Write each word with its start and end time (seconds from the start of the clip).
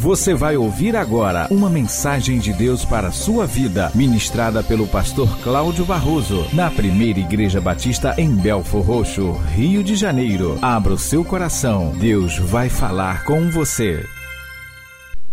Você 0.00 0.32
vai 0.32 0.56
ouvir 0.56 0.96
agora 0.96 1.46
uma 1.50 1.68
mensagem 1.68 2.38
de 2.38 2.54
Deus 2.54 2.86
para 2.86 3.08
a 3.08 3.12
sua 3.12 3.46
vida, 3.46 3.92
ministrada 3.94 4.62
pelo 4.62 4.86
pastor 4.86 5.28
Cláudio 5.40 5.84
Barroso, 5.84 6.46
na 6.54 6.70
primeira 6.70 7.20
Igreja 7.20 7.60
Batista 7.60 8.14
em 8.16 8.34
Belfor 8.34 8.80
Roxo, 8.80 9.32
Rio 9.54 9.84
de 9.84 9.94
Janeiro. 9.94 10.58
Abra 10.62 10.94
o 10.94 10.98
seu 10.98 11.22
coração, 11.22 11.92
Deus 11.98 12.38
vai 12.38 12.70
falar 12.70 13.26
com 13.26 13.50
você. 13.50 14.02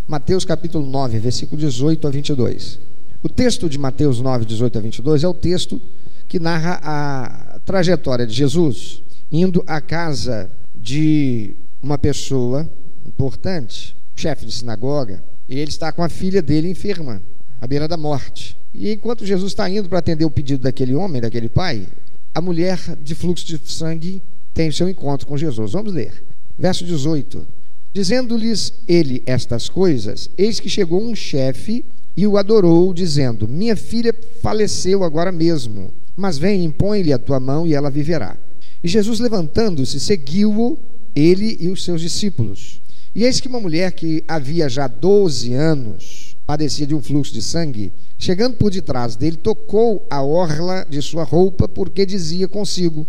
Mateus 0.06 0.44
capítulo 0.44 0.84
9, 0.84 1.18
versículo 1.18 1.58
18 1.58 2.06
a 2.06 2.10
22. 2.10 2.78
O 3.22 3.28
texto 3.30 3.70
de 3.70 3.78
Mateus 3.78 4.20
9, 4.20 4.44
18 4.44 4.76
a 4.76 4.80
22 4.82 5.24
é 5.24 5.28
o 5.28 5.32
texto 5.32 5.80
que 6.28 6.38
narra 6.38 6.78
a 6.84 7.58
trajetória 7.64 8.26
de 8.26 8.34
Jesus 8.34 9.02
indo 9.32 9.64
à 9.66 9.80
casa 9.80 10.50
de 10.74 11.54
uma 11.82 11.96
pessoa 11.96 12.68
importante 13.06 13.96
chefe 14.18 14.44
de 14.44 14.52
sinagoga, 14.52 15.22
e 15.48 15.58
ele 15.58 15.70
está 15.70 15.92
com 15.92 16.02
a 16.02 16.08
filha 16.08 16.42
dele 16.42 16.68
enferma, 16.68 17.22
à 17.60 17.66
beira 17.66 17.86
da 17.86 17.96
morte. 17.96 18.56
E 18.74 18.92
enquanto 18.92 19.24
Jesus 19.24 19.52
está 19.52 19.68
indo 19.70 19.88
para 19.88 20.00
atender 20.00 20.24
o 20.24 20.30
pedido 20.30 20.62
daquele 20.62 20.94
homem, 20.94 21.22
daquele 21.22 21.48
pai, 21.48 21.86
a 22.34 22.40
mulher 22.40 22.78
de 23.02 23.14
fluxo 23.14 23.46
de 23.46 23.58
sangue 23.64 24.22
tem 24.52 24.68
o 24.68 24.72
seu 24.72 24.88
encontro 24.88 25.26
com 25.26 25.36
Jesus. 25.36 25.72
Vamos 25.72 25.92
ler. 25.92 26.22
Verso 26.58 26.84
18. 26.84 27.46
Dizendo-lhes 27.92 28.74
ele 28.86 29.22
estas 29.24 29.68
coisas, 29.68 30.28
eis 30.36 30.60
que 30.60 30.68
chegou 30.68 31.00
um 31.00 31.14
chefe 31.14 31.84
e 32.16 32.26
o 32.26 32.36
adorou, 32.36 32.92
dizendo: 32.92 33.48
Minha 33.48 33.76
filha 33.76 34.14
faleceu 34.42 35.04
agora 35.04 35.32
mesmo, 35.32 35.92
mas 36.16 36.36
vem, 36.36 36.64
impõe-lhe 36.64 37.12
a 37.12 37.18
tua 37.18 37.40
mão 37.40 37.66
e 37.66 37.74
ela 37.74 37.90
viverá. 37.90 38.36
E 38.82 38.88
Jesus, 38.88 39.20
levantando-se, 39.20 39.98
seguiu-o, 39.98 40.78
ele 41.14 41.56
e 41.60 41.68
os 41.68 41.84
seus 41.84 42.00
discípulos. 42.00 42.80
E 43.18 43.24
eis 43.24 43.40
que 43.40 43.48
uma 43.48 43.58
mulher 43.58 43.90
que 43.90 44.22
havia 44.28 44.68
já 44.68 44.86
12 44.86 45.52
anos 45.52 46.36
padecia 46.46 46.86
de 46.86 46.94
um 46.94 47.02
fluxo 47.02 47.32
de 47.32 47.42
sangue, 47.42 47.92
chegando 48.16 48.56
por 48.56 48.70
detrás 48.70 49.16
dele, 49.16 49.36
tocou 49.36 50.06
a 50.08 50.22
orla 50.22 50.86
de 50.88 51.02
sua 51.02 51.24
roupa, 51.24 51.66
porque 51.66 52.06
dizia 52.06 52.46
consigo: 52.46 53.04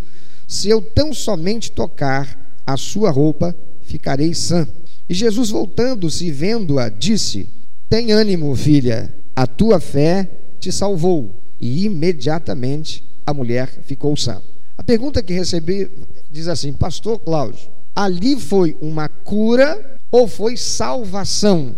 Se 0.47 0.67
eu 0.67 0.81
tão 0.81 1.13
somente 1.13 1.71
tocar 1.71 2.59
a 2.66 2.75
sua 2.75 3.11
roupa, 3.11 3.55
ficarei 3.83 4.33
sã. 4.33 4.67
E 5.07 5.13
Jesus, 5.13 5.51
voltando-se 5.51 6.25
e 6.25 6.31
vendo-a, 6.31 6.89
disse: 6.89 7.47
Tem 7.88 8.11
ânimo, 8.11 8.55
filha, 8.55 9.13
a 9.35 9.45
tua 9.45 9.79
fé 9.79 10.27
te 10.59 10.71
salvou. 10.71 11.35
E 11.61 11.85
imediatamente 11.85 13.03
a 13.27 13.31
mulher 13.31 13.67
ficou 13.83 14.17
sã. 14.17 14.41
A 14.75 14.83
pergunta 14.83 15.21
que 15.21 15.33
recebi 15.33 15.88
diz 16.31 16.47
assim: 16.47 16.73
Pastor 16.73 17.19
Cláudio, 17.19 17.69
ali 17.95 18.35
foi 18.39 18.75
uma 18.81 19.07
cura 19.07 19.98
ou 20.11 20.27
foi 20.27 20.57
salvação? 20.57 21.75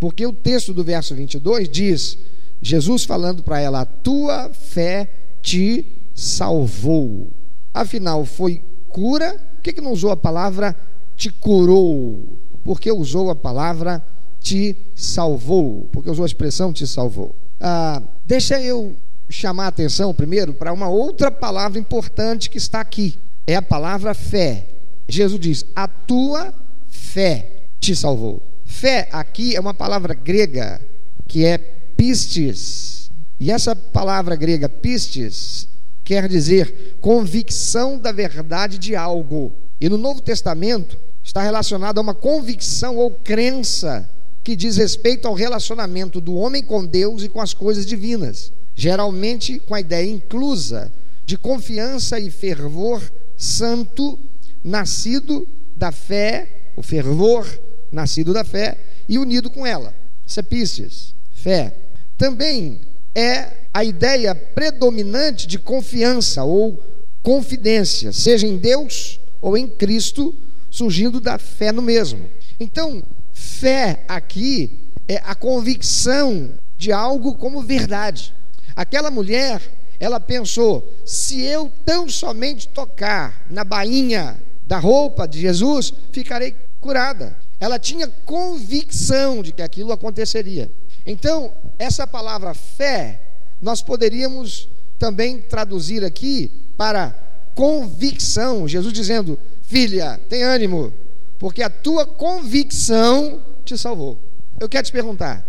Porque 0.00 0.26
o 0.26 0.32
texto 0.32 0.72
do 0.72 0.84
verso 0.84 1.14
22 1.14 1.68
diz: 1.68 2.18
Jesus 2.60 3.04
falando 3.04 3.42
para 3.42 3.60
ela, 3.60 3.80
a 3.80 3.86
tua 3.86 4.50
fé 4.50 5.08
te 5.42 5.86
salvou. 6.14 7.28
Afinal, 7.72 8.24
foi 8.24 8.62
cura? 8.88 9.32
Por 9.32 9.62
que, 9.62 9.72
que 9.72 9.80
não 9.80 9.92
usou 9.92 10.10
a 10.10 10.16
palavra 10.16 10.76
te 11.16 11.30
curou? 11.30 12.22
Porque 12.62 12.90
usou 12.90 13.30
a 13.30 13.34
palavra 13.34 14.04
te 14.40 14.76
salvou? 14.94 15.88
Porque 15.92 16.10
usou 16.10 16.22
a 16.22 16.26
expressão 16.26 16.72
te 16.72 16.86
salvou. 16.86 17.34
Ah, 17.60 18.02
deixa 18.26 18.60
eu 18.60 18.94
chamar 19.28 19.64
a 19.64 19.68
atenção 19.68 20.14
primeiro 20.14 20.54
para 20.54 20.72
uma 20.72 20.88
outra 20.88 21.30
palavra 21.30 21.78
importante 21.78 22.50
que 22.50 22.58
está 22.58 22.80
aqui. 22.80 23.14
É 23.46 23.56
a 23.56 23.62
palavra 23.62 24.14
fé. 24.14 24.68
Jesus 25.08 25.40
diz: 25.40 25.64
a 25.74 25.88
tua 25.88 26.54
fé 26.88 27.53
te 27.84 27.96
salvou. 27.96 28.42
Fé 28.64 29.08
aqui 29.12 29.54
é 29.54 29.60
uma 29.60 29.74
palavra 29.74 30.14
grega 30.14 30.80
que 31.28 31.44
é 31.44 31.58
pistes. 31.58 33.10
E 33.38 33.50
essa 33.50 33.76
palavra 33.76 34.36
grega 34.36 34.68
pistes 34.68 35.68
quer 36.02 36.28
dizer 36.28 36.96
convicção 37.00 37.98
da 37.98 38.12
verdade 38.12 38.78
de 38.78 38.96
algo. 38.96 39.52
E 39.80 39.88
no 39.88 39.98
Novo 39.98 40.20
Testamento 40.20 40.98
está 41.22 41.42
relacionado 41.42 41.98
a 41.98 42.00
uma 42.00 42.14
convicção 42.14 42.96
ou 42.96 43.10
crença 43.10 44.08
que 44.42 44.54
diz 44.54 44.76
respeito 44.76 45.26
ao 45.26 45.34
relacionamento 45.34 46.20
do 46.20 46.34
homem 46.34 46.62
com 46.62 46.84
Deus 46.84 47.22
e 47.22 47.28
com 47.28 47.40
as 47.40 47.54
coisas 47.54 47.86
divinas, 47.86 48.52
geralmente 48.74 49.58
com 49.58 49.74
a 49.74 49.80
ideia 49.80 50.08
inclusa 50.08 50.92
de 51.24 51.38
confiança 51.38 52.18
e 52.20 52.30
fervor 52.30 53.02
santo 53.36 54.18
nascido 54.62 55.48
da 55.74 55.90
fé, 55.90 56.72
o 56.76 56.82
fervor 56.82 57.46
nascido 57.94 58.32
da 58.32 58.44
fé 58.44 58.76
e 59.08 59.16
unido 59.18 59.48
com 59.48 59.64
ela. 59.64 59.94
Isso 60.26 61.14
fé. 61.32 61.74
Também 62.18 62.80
é 63.14 63.52
a 63.72 63.84
ideia 63.84 64.34
predominante 64.34 65.46
de 65.46 65.58
confiança 65.58 66.42
ou 66.42 66.82
confidência, 67.22 68.12
seja 68.12 68.46
em 68.46 68.56
Deus 68.56 69.20
ou 69.40 69.56
em 69.56 69.66
Cristo, 69.68 70.34
surgindo 70.70 71.20
da 71.20 71.38
fé 71.38 71.70
no 71.70 71.80
mesmo. 71.80 72.28
Então, 72.58 73.02
fé 73.32 74.04
aqui 74.08 74.78
é 75.06 75.20
a 75.24 75.34
convicção 75.34 76.50
de 76.76 76.92
algo 76.92 77.34
como 77.34 77.62
verdade. 77.62 78.34
Aquela 78.74 79.10
mulher, 79.10 79.60
ela 80.00 80.18
pensou: 80.18 80.92
se 81.04 81.40
eu 81.42 81.70
tão 81.84 82.08
somente 82.08 82.68
tocar 82.68 83.44
na 83.48 83.64
bainha 83.64 84.40
da 84.66 84.78
roupa 84.78 85.28
de 85.28 85.40
Jesus, 85.40 85.92
ficarei 86.10 86.54
curada 86.80 87.43
ela 87.64 87.78
tinha 87.78 88.06
convicção 88.26 89.42
de 89.42 89.50
que 89.50 89.62
aquilo 89.62 89.90
aconteceria. 89.90 90.70
Então, 91.06 91.50
essa 91.78 92.06
palavra 92.06 92.52
fé, 92.52 93.22
nós 93.62 93.80
poderíamos 93.80 94.68
também 94.98 95.40
traduzir 95.40 96.04
aqui 96.04 96.50
para 96.76 97.16
convicção. 97.54 98.68
Jesus 98.68 98.92
dizendo: 98.92 99.38
Filha, 99.62 100.20
tem 100.28 100.42
ânimo, 100.42 100.92
porque 101.38 101.62
a 101.62 101.70
tua 101.70 102.04
convicção 102.04 103.40
te 103.64 103.78
salvou. 103.78 104.18
Eu 104.60 104.68
quero 104.68 104.84
te 104.84 104.92
perguntar: 104.92 105.42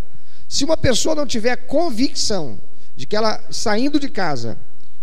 se 0.48 0.64
uma 0.64 0.78
pessoa 0.78 1.16
não 1.16 1.28
tiver 1.28 1.68
convicção 1.68 2.58
de 2.96 3.06
que 3.06 3.18
ela 3.18 3.44
saindo 3.52 4.00
de 4.00 4.08
casa 4.08 4.58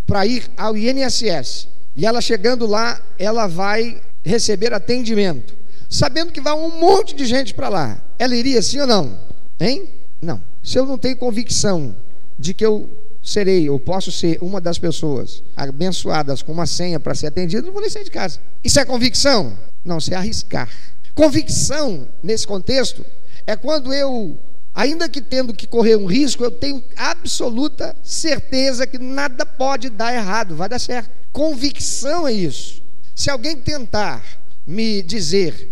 para 0.07 0.25
ir 0.25 0.51
ao 0.57 0.75
INSS 0.75 1.69
e 1.95 2.07
ela 2.07 2.23
chegando 2.23 2.67
lá, 2.67 3.03
ela 3.19 3.47
vai 3.47 4.01
receber 4.25 4.73
atendimento 4.73 5.61
sabendo 5.93 6.33
que 6.33 6.41
vai 6.41 6.55
um 6.55 6.81
monte 6.81 7.15
de 7.15 7.27
gente 7.27 7.53
para 7.53 7.69
lá, 7.69 8.03
ela 8.19 8.35
iria 8.35 8.63
sim 8.63 8.81
ou 8.81 8.87
não? 8.87 9.21
Hein? 9.61 9.91
Não. 10.23 10.43
Se 10.63 10.79
eu 10.79 10.87
não 10.87 10.97
tenho 10.97 11.19
convicção 11.19 11.95
de 12.39 12.55
que 12.55 12.65
eu 12.65 12.89
serei 13.23 13.69
ou 13.69 13.79
posso 13.79 14.11
ser 14.11 14.39
uma 14.41 14.59
das 14.59 14.79
pessoas 14.79 15.43
abençoadas 15.55 16.41
com 16.41 16.51
uma 16.51 16.65
senha 16.65 16.99
para 16.99 17.15
ser 17.15 17.27
atendido, 17.27 17.67
não 17.67 17.75
vou 17.75 17.83
nem 17.83 17.91
sair 17.91 18.05
de 18.05 18.11
casa. 18.11 18.41
Isso 18.65 18.81
é 18.81 18.87
convicção? 18.87 19.57
Não, 19.85 19.99
isso 19.99 20.15
é 20.15 20.17
arriscar. 20.17 20.71
Convicção, 21.15 22.09
nesse 22.23 22.47
contexto, 22.47 23.05
é 23.47 23.55
quando 23.55 23.93
eu, 23.93 24.39
ainda 24.75 25.11
que 25.11 25.21
tendo 25.21 25.53
que 25.53 25.67
correr 25.67 25.97
um 25.97 26.07
risco, 26.07 26.43
eu 26.43 26.51
tenho 26.51 26.83
absoluta 26.97 27.95
certeza 28.03 28.87
que 28.87 28.99
nada 28.99 29.45
pode 29.45 29.91
dar 29.91 30.15
errado, 30.15 30.57
vai 30.57 30.71
dar 30.71 30.79
certo. 30.79 31.11
Convicção 31.31 32.27
é 32.27 32.33
isso. 32.33 32.83
Se 33.15 33.29
alguém 33.29 33.57
tentar 33.59 34.25
me 34.67 35.03
dizer 35.03 35.72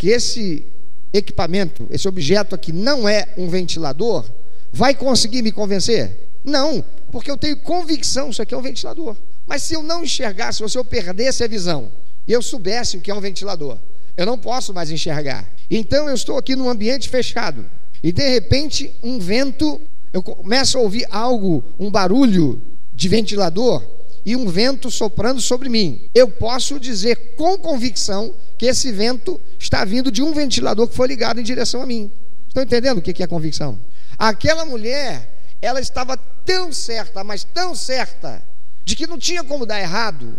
que 0.00 0.08
esse 0.08 0.64
equipamento, 1.12 1.86
esse 1.90 2.08
objeto 2.08 2.54
aqui 2.54 2.72
não 2.72 3.06
é 3.06 3.28
um 3.36 3.50
ventilador, 3.50 4.24
vai 4.72 4.94
conseguir 4.94 5.42
me 5.42 5.52
convencer? 5.52 6.30
Não, 6.42 6.82
porque 7.12 7.30
eu 7.30 7.36
tenho 7.36 7.58
convicção 7.58 8.24
que 8.24 8.32
isso 8.32 8.40
aqui 8.40 8.54
é 8.54 8.56
um 8.56 8.62
ventilador. 8.62 9.14
Mas 9.46 9.62
se 9.62 9.74
eu 9.74 9.82
não 9.82 10.02
enxergasse, 10.02 10.62
ou 10.62 10.70
se 10.70 10.78
eu 10.78 10.84
perdesse 10.86 11.44
a 11.44 11.46
visão, 11.46 11.92
e 12.26 12.32
eu 12.32 12.40
soubesse 12.40 12.96
o 12.96 13.00
que 13.02 13.10
é 13.10 13.14
um 13.14 13.20
ventilador, 13.20 13.76
eu 14.16 14.24
não 14.24 14.38
posso 14.38 14.72
mais 14.72 14.90
enxergar. 14.90 15.46
Então 15.70 16.08
eu 16.08 16.14
estou 16.14 16.38
aqui 16.38 16.56
num 16.56 16.70
ambiente 16.70 17.06
fechado, 17.06 17.66
e 18.02 18.10
de 18.10 18.26
repente 18.26 18.90
um 19.02 19.18
vento, 19.18 19.78
eu 20.14 20.22
começo 20.22 20.78
a 20.78 20.80
ouvir 20.80 21.06
algo, 21.10 21.62
um 21.78 21.90
barulho 21.90 22.58
de 22.94 23.06
ventilador, 23.06 23.84
e 24.24 24.36
um 24.36 24.46
vento 24.46 24.90
soprando 24.90 25.40
sobre 25.40 25.68
mim. 25.68 26.08
Eu 26.14 26.28
posso 26.30 26.78
dizer 26.78 27.34
com 27.36 27.58
convicção 27.58 28.34
que 28.58 28.66
esse 28.66 28.92
vento 28.92 29.40
está 29.58 29.84
vindo 29.84 30.10
de 30.10 30.22
um 30.22 30.32
ventilador 30.32 30.86
que 30.88 30.94
foi 30.94 31.08
ligado 31.08 31.40
em 31.40 31.44
direção 31.44 31.82
a 31.82 31.86
mim. 31.86 32.10
Estão 32.48 32.62
entendendo 32.62 32.98
o 32.98 33.02
que 33.02 33.22
é 33.22 33.26
convicção? 33.26 33.78
Aquela 34.18 34.64
mulher, 34.64 35.30
ela 35.62 35.80
estava 35.80 36.16
tão 36.44 36.72
certa, 36.72 37.24
mas 37.24 37.44
tão 37.44 37.74
certa, 37.74 38.42
de 38.84 38.96
que 38.96 39.06
não 39.06 39.18
tinha 39.18 39.44
como 39.44 39.64
dar 39.64 39.80
errado, 39.80 40.34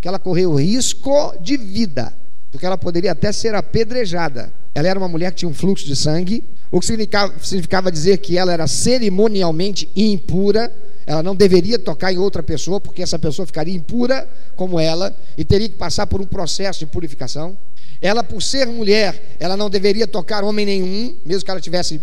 que 0.00 0.08
ela 0.08 0.18
correu 0.18 0.54
risco 0.54 1.34
de 1.40 1.56
vida, 1.56 2.16
porque 2.50 2.64
ela 2.64 2.78
poderia 2.78 3.12
até 3.12 3.32
ser 3.32 3.54
apedrejada. 3.54 4.52
Ela 4.74 4.88
era 4.88 4.98
uma 4.98 5.08
mulher 5.08 5.32
que 5.32 5.38
tinha 5.38 5.48
um 5.48 5.54
fluxo 5.54 5.84
de 5.84 5.96
sangue, 5.96 6.44
o 6.70 6.80
que 6.80 6.86
significava, 6.86 7.34
significava 7.42 7.92
dizer 7.92 8.18
que 8.18 8.38
ela 8.38 8.52
era 8.52 8.66
cerimonialmente 8.66 9.88
impura, 9.96 10.72
ela 11.06 11.22
não 11.22 11.36
deveria 11.36 11.78
tocar 11.78 12.12
em 12.12 12.18
outra 12.18 12.42
pessoa, 12.42 12.80
porque 12.80 13.00
essa 13.00 13.18
pessoa 13.18 13.46
ficaria 13.46 13.74
impura 13.74 14.28
como 14.56 14.80
ela 14.80 15.16
e 15.38 15.44
teria 15.44 15.68
que 15.68 15.76
passar 15.76 16.06
por 16.08 16.20
um 16.20 16.26
processo 16.26 16.80
de 16.80 16.86
purificação. 16.86 17.56
Ela, 18.02 18.24
por 18.24 18.42
ser 18.42 18.66
mulher, 18.66 19.36
ela 19.38 19.56
não 19.56 19.70
deveria 19.70 20.06
tocar 20.06 20.42
homem 20.42 20.66
nenhum, 20.66 21.16
mesmo 21.24 21.44
que 21.44 21.50
ela 21.50 21.60
tivesse 21.60 22.00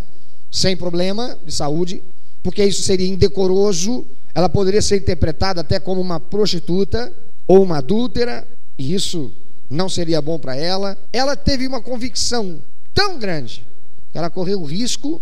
sem 0.50 0.78
problema 0.78 1.38
de 1.46 1.52
saúde, 1.52 2.02
porque 2.42 2.64
isso 2.64 2.82
seria 2.82 3.08
indecoroso. 3.08 4.06
Ela 4.34 4.48
poderia 4.48 4.82
ser 4.82 4.98
interpretada 4.98 5.62
até 5.62 5.80
como 5.80 6.00
uma 6.00 6.20
prostituta 6.20 7.12
ou 7.46 7.62
uma 7.62 7.80
adúltera, 7.80 8.48
e 8.78 8.94
isso 8.94 9.32
não 9.70 9.90
seria 9.90 10.22
bom 10.22 10.40
para 10.40 10.56
ela. 10.56 10.98
Ela 11.12 11.36
teve 11.36 11.68
uma 11.68 11.82
convicção 11.82 12.60
tão 12.94 13.20
grande 13.20 13.66
que 14.12 14.18
ela 14.18 14.30
correu 14.30 14.62
o 14.62 14.66
risco 14.66 15.22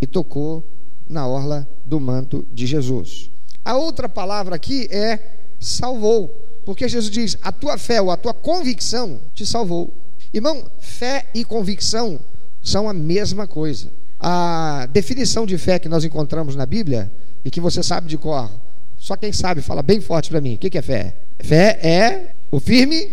e 0.00 0.06
tocou 0.06 0.64
na 1.08 1.26
orla 1.26 1.68
do 1.88 1.98
manto 1.98 2.46
de 2.52 2.66
Jesus. 2.66 3.30
A 3.64 3.76
outra 3.76 4.08
palavra 4.08 4.54
aqui 4.54 4.86
é 4.90 5.18
salvou, 5.58 6.28
porque 6.64 6.88
Jesus 6.88 7.10
diz: 7.10 7.36
a 7.42 7.50
tua 7.50 7.78
fé 7.78 8.00
ou 8.00 8.10
a 8.10 8.16
tua 8.16 8.34
convicção 8.34 9.18
te 9.34 9.46
salvou. 9.46 9.92
Irmão, 10.32 10.70
fé 10.78 11.26
e 11.34 11.44
convicção 11.44 12.20
são 12.62 12.88
a 12.88 12.92
mesma 12.92 13.46
coisa. 13.46 13.88
A 14.20 14.86
definição 14.92 15.46
de 15.46 15.56
fé 15.56 15.78
que 15.78 15.88
nós 15.88 16.04
encontramos 16.04 16.54
na 16.54 16.66
Bíblia 16.66 17.10
e 17.44 17.50
que 17.50 17.60
você 17.60 17.82
sabe 17.82 18.08
de 18.08 18.18
cor, 18.18 18.50
só 18.98 19.16
quem 19.16 19.32
sabe 19.32 19.62
fala 19.62 19.82
bem 19.82 20.00
forte 20.00 20.28
para 20.28 20.40
mim. 20.40 20.54
O 20.54 20.58
que 20.58 20.76
é 20.76 20.82
fé? 20.82 21.14
Fé 21.38 21.78
é 21.82 22.32
o 22.50 22.60
firme. 22.60 23.10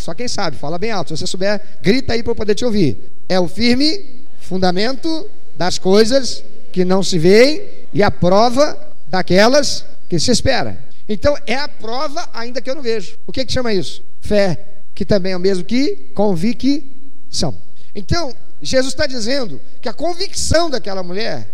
só 0.00 0.14
quem 0.14 0.26
sabe, 0.26 0.56
fala 0.56 0.78
bem 0.78 0.90
alto. 0.90 1.10
Se 1.10 1.20
você 1.20 1.26
souber, 1.26 1.60
grita 1.82 2.14
aí 2.14 2.22
para 2.22 2.32
eu 2.32 2.36
poder 2.36 2.54
te 2.54 2.64
ouvir. 2.64 2.98
É 3.28 3.38
o 3.38 3.46
firme 3.46 4.24
fundamento 4.40 5.28
das 5.56 5.78
coisas 5.78 6.42
que 6.76 6.84
não 6.84 7.02
se 7.02 7.18
veem 7.18 7.66
e 7.90 8.02
a 8.02 8.10
prova 8.10 8.78
daquelas 9.08 9.82
que 10.10 10.18
se 10.20 10.30
espera. 10.30 10.78
Então 11.08 11.34
é 11.46 11.54
a 11.54 11.66
prova 11.66 12.28
ainda 12.34 12.60
que 12.60 12.68
eu 12.68 12.74
não 12.74 12.82
vejo. 12.82 13.16
O 13.26 13.32
que, 13.32 13.46
que 13.46 13.52
chama 13.54 13.72
isso? 13.72 14.04
Fé, 14.20 14.62
que 14.94 15.02
também 15.02 15.32
é 15.32 15.36
o 15.38 15.40
mesmo 15.40 15.64
que 15.64 16.10
convicção. 16.14 17.54
Então, 17.94 18.30
Jesus 18.60 18.92
está 18.92 19.06
dizendo 19.06 19.58
que 19.80 19.88
a 19.88 19.94
convicção 19.94 20.68
daquela 20.68 21.02
mulher 21.02 21.48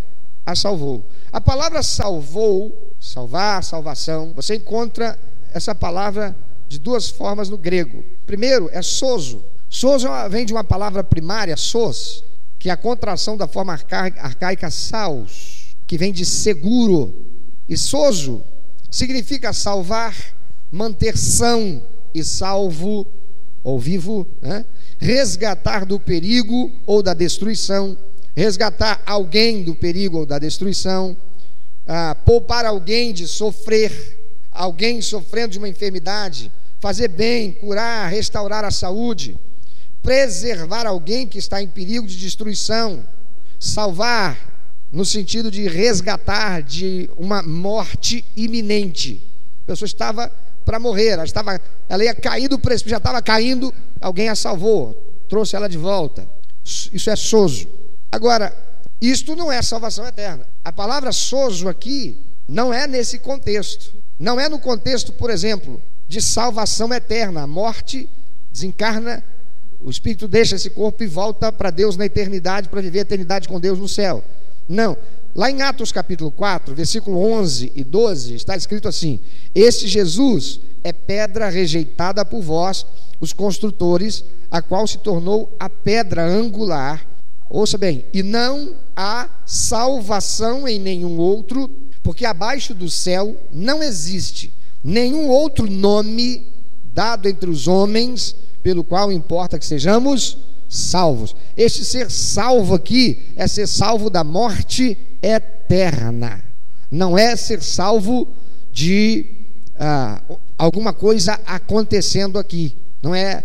a 0.44 0.56
salvou. 0.56 1.08
A 1.30 1.40
palavra 1.40 1.84
salvou, 1.84 2.92
salvar, 3.00 3.62
salvação, 3.62 4.32
você 4.34 4.56
encontra 4.56 5.16
essa 5.54 5.72
palavra 5.72 6.34
de 6.66 6.80
duas 6.80 7.08
formas 7.08 7.48
no 7.48 7.56
grego. 7.56 8.04
Primeiro 8.26 8.68
é 8.72 8.82
soso. 8.82 9.44
Soso 9.70 10.08
vem 10.28 10.44
de 10.44 10.52
uma 10.52 10.64
palavra 10.64 11.04
primária, 11.04 11.56
sos, 11.56 12.24
que 12.62 12.68
é 12.68 12.72
a 12.72 12.76
contração 12.76 13.36
da 13.36 13.48
forma 13.48 13.72
arcaica 13.72 14.70
saus, 14.70 15.74
que 15.84 15.98
vem 15.98 16.12
de 16.12 16.24
seguro. 16.24 17.12
E 17.68 17.76
soso 17.76 18.40
significa 18.88 19.52
salvar, 19.52 20.14
manter 20.70 21.18
são 21.18 21.82
e 22.14 22.22
salvo 22.22 23.04
ou 23.64 23.80
vivo, 23.80 24.24
né? 24.40 24.64
resgatar 25.00 25.84
do 25.84 25.98
perigo 25.98 26.70
ou 26.86 27.02
da 27.02 27.14
destruição, 27.14 27.98
resgatar 28.32 29.02
alguém 29.04 29.64
do 29.64 29.74
perigo 29.74 30.18
ou 30.18 30.26
da 30.26 30.38
destruição, 30.38 31.16
ah, 31.84 32.14
poupar 32.24 32.64
alguém 32.64 33.12
de 33.12 33.26
sofrer, 33.26 34.20
alguém 34.52 35.02
sofrendo 35.02 35.50
de 35.50 35.58
uma 35.58 35.68
enfermidade, 35.68 36.52
fazer 36.78 37.08
bem, 37.08 37.50
curar, 37.50 38.08
restaurar 38.08 38.64
a 38.64 38.70
saúde 38.70 39.36
preservar 40.02 40.86
alguém 40.86 41.26
que 41.26 41.38
está 41.38 41.62
em 41.62 41.68
perigo 41.68 42.06
de 42.06 42.18
destruição, 42.18 43.04
salvar, 43.58 44.50
no 44.90 45.04
sentido 45.06 45.50
de 45.50 45.66
resgatar 45.68 46.62
de 46.62 47.08
uma 47.16 47.42
morte 47.42 48.24
iminente. 48.36 49.22
A 49.62 49.66
pessoa 49.68 49.86
estava 49.86 50.30
para 50.64 50.78
morrer, 50.78 51.08
ela, 51.08 51.24
estava, 51.24 51.60
ela 51.88 52.04
ia 52.04 52.14
cair 52.14 52.48
do 52.48 52.58
precipício, 52.58 52.90
já 52.90 52.98
estava 52.98 53.22
caindo, 53.22 53.72
alguém 54.00 54.28
a 54.28 54.36
salvou, 54.36 54.94
trouxe 55.28 55.56
ela 55.56 55.68
de 55.68 55.78
volta. 55.78 56.28
Isso 56.64 57.08
é 57.08 57.16
soso. 57.16 57.66
Agora, 58.10 58.54
isto 59.00 59.34
não 59.34 59.50
é 59.50 59.62
salvação 59.62 60.06
eterna. 60.06 60.46
A 60.64 60.72
palavra 60.72 61.10
soso 61.10 61.68
aqui 61.68 62.16
não 62.46 62.72
é 62.72 62.86
nesse 62.86 63.18
contexto. 63.18 63.94
Não 64.18 64.38
é 64.38 64.48
no 64.48 64.58
contexto, 64.58 65.12
por 65.12 65.30
exemplo, 65.30 65.82
de 66.06 66.20
salvação 66.20 66.92
eterna. 66.92 67.42
A 67.42 67.46
morte 67.46 68.08
desencarna 68.52 69.24
o 69.84 69.90
espírito 69.90 70.28
deixa 70.28 70.56
esse 70.56 70.70
corpo 70.70 71.02
e 71.02 71.06
volta 71.06 71.50
para 71.50 71.70
Deus 71.70 71.96
na 71.96 72.06
eternidade, 72.06 72.68
para 72.68 72.80
viver 72.80 73.00
a 73.00 73.02
eternidade 73.02 73.48
com 73.48 73.58
Deus 73.58 73.78
no 73.78 73.88
céu. 73.88 74.22
Não. 74.68 74.96
Lá 75.34 75.50
em 75.50 75.62
Atos 75.62 75.90
capítulo 75.90 76.30
4, 76.30 76.74
versículo 76.74 77.18
11 77.18 77.72
e 77.74 77.82
12, 77.82 78.34
está 78.34 78.56
escrito 78.56 78.86
assim: 78.86 79.18
Este 79.54 79.88
Jesus 79.88 80.60
é 80.84 80.92
pedra 80.92 81.48
rejeitada 81.48 82.24
por 82.24 82.42
vós, 82.42 82.86
os 83.20 83.32
construtores, 83.32 84.24
a 84.50 84.60
qual 84.60 84.86
se 84.86 84.98
tornou 84.98 85.54
a 85.58 85.70
pedra 85.70 86.24
angular. 86.24 87.06
Ouça 87.48 87.76
bem, 87.76 88.04
e 88.12 88.22
não 88.22 88.74
há 88.94 89.28
salvação 89.46 90.68
em 90.68 90.78
nenhum 90.78 91.18
outro, 91.18 91.68
porque 92.02 92.24
abaixo 92.24 92.74
do 92.74 92.88
céu 92.88 93.36
não 93.52 93.82
existe 93.82 94.52
nenhum 94.82 95.28
outro 95.28 95.70
nome 95.70 96.46
dado 96.92 97.28
entre 97.28 97.48
os 97.48 97.68
homens 97.68 98.34
pelo 98.62 98.84
qual 98.84 99.12
importa 99.12 99.58
que 99.58 99.66
sejamos 99.66 100.38
salvos. 100.68 101.36
Este 101.56 101.84
ser 101.84 102.10
salvo 102.10 102.74
aqui 102.74 103.18
é 103.36 103.46
ser 103.46 103.66
salvo 103.66 104.08
da 104.08 104.24
morte 104.24 104.96
eterna, 105.20 106.42
não 106.90 107.16
é 107.16 107.36
ser 107.36 107.62
salvo 107.62 108.26
de 108.72 109.26
ah, 109.78 110.20
alguma 110.56 110.92
coisa 110.92 111.38
acontecendo 111.44 112.38
aqui, 112.38 112.76
não 113.02 113.14
é 113.14 113.44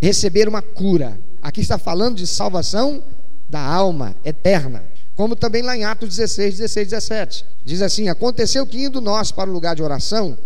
receber 0.00 0.48
uma 0.48 0.60
cura. 0.62 1.18
Aqui 1.40 1.60
está 1.60 1.78
falando 1.78 2.16
de 2.16 2.26
salvação 2.26 3.02
da 3.48 3.60
alma 3.60 4.14
eterna. 4.24 4.84
Como 5.14 5.34
também 5.34 5.62
lá 5.62 5.76
em 5.76 5.84
Atos 5.84 6.16
16, 6.16 6.58
16, 6.58 6.88
17. 6.88 7.44
Diz 7.64 7.80
assim: 7.80 8.08
Aconteceu 8.08 8.66
que 8.66 8.84
indo 8.84 9.00
nós 9.00 9.32
para 9.32 9.48
o 9.48 9.52
lugar 9.52 9.74
de 9.74 9.82
oração, 9.82 10.36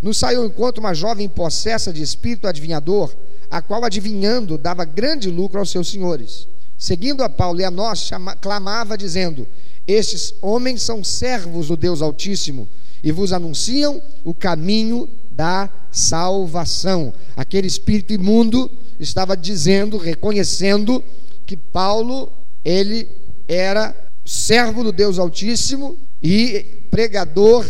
nos 0.00 0.18
saiu 0.18 0.44
enquanto 0.44 0.78
uma 0.78 0.94
jovem 0.94 1.28
possessa 1.28 1.92
de 1.92 2.02
espírito 2.02 2.46
adivinhador, 2.46 3.14
a 3.50 3.60
qual 3.60 3.84
adivinhando 3.84 4.58
dava 4.58 4.84
grande 4.84 5.30
lucro 5.30 5.58
aos 5.58 5.70
seus 5.70 5.90
senhores. 5.90 6.46
Seguindo 6.76 7.22
a 7.22 7.28
Paulo 7.28 7.60
e 7.60 7.64
a 7.64 7.70
nós, 7.70 8.00
chama, 8.00 8.36
clamava, 8.36 8.96
dizendo: 8.96 9.46
Estes 9.86 10.34
homens 10.40 10.82
são 10.82 11.02
servos 11.02 11.68
do 11.68 11.76
Deus 11.76 12.00
Altíssimo 12.00 12.68
e 13.02 13.10
vos 13.10 13.32
anunciam 13.32 14.00
o 14.24 14.32
caminho 14.32 15.08
da 15.32 15.68
salvação. 15.90 17.12
Aquele 17.36 17.66
espírito 17.66 18.12
imundo 18.12 18.70
estava 19.00 19.36
dizendo, 19.36 19.96
reconhecendo 19.96 21.02
que 21.46 21.56
Paulo, 21.56 22.30
ele 22.64 23.08
era 23.48 23.96
servo 24.24 24.84
do 24.84 24.92
Deus 24.92 25.18
Altíssimo 25.18 25.96
e 26.22 26.64
pregador 26.90 27.64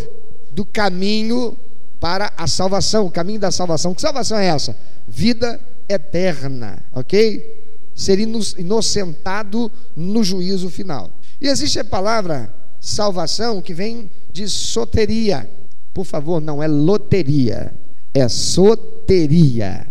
do 0.50 0.64
caminho 0.64 1.56
para 2.00 2.33
a 2.37 2.47
salvação, 2.47 3.07
o 3.07 3.11
caminho 3.11 3.40
da 3.40 3.50
salvação. 3.50 3.95
Que 3.95 4.00
salvação 4.00 4.38
é 4.38 4.47
essa? 4.47 4.76
Vida 5.07 5.61
eterna, 5.88 6.83
ok? 6.93 7.57
Ser 7.95 8.19
inocentado 8.21 9.71
no 9.97 10.23
juízo 10.23 10.71
final. 10.71 11.11
E 11.40 11.49
existe 11.49 11.78
a 11.78 11.85
palavra 11.85 12.52
salvação 12.81 13.61
que 13.61 13.75
vem 13.75 14.11
de 14.33 14.49
soteria. 14.49 15.49
Por 15.93 16.05
favor, 16.05 16.40
não 16.40 16.62
é 16.62 16.69
loteria, 16.69 17.75
é 18.14 18.28
soteria, 18.28 19.87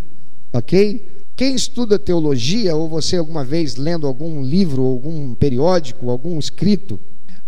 ok? 0.54 1.06
Quem 1.36 1.54
estuda 1.54 2.00
teologia, 2.00 2.76
ou 2.76 2.88
você 2.88 3.18
alguma 3.18 3.44
vez 3.44 3.76
lendo 3.76 4.08
algum 4.08 4.42
livro, 4.42 4.84
algum 4.84 5.36
periódico, 5.36 6.10
algum 6.10 6.40
escrito, 6.40 7.00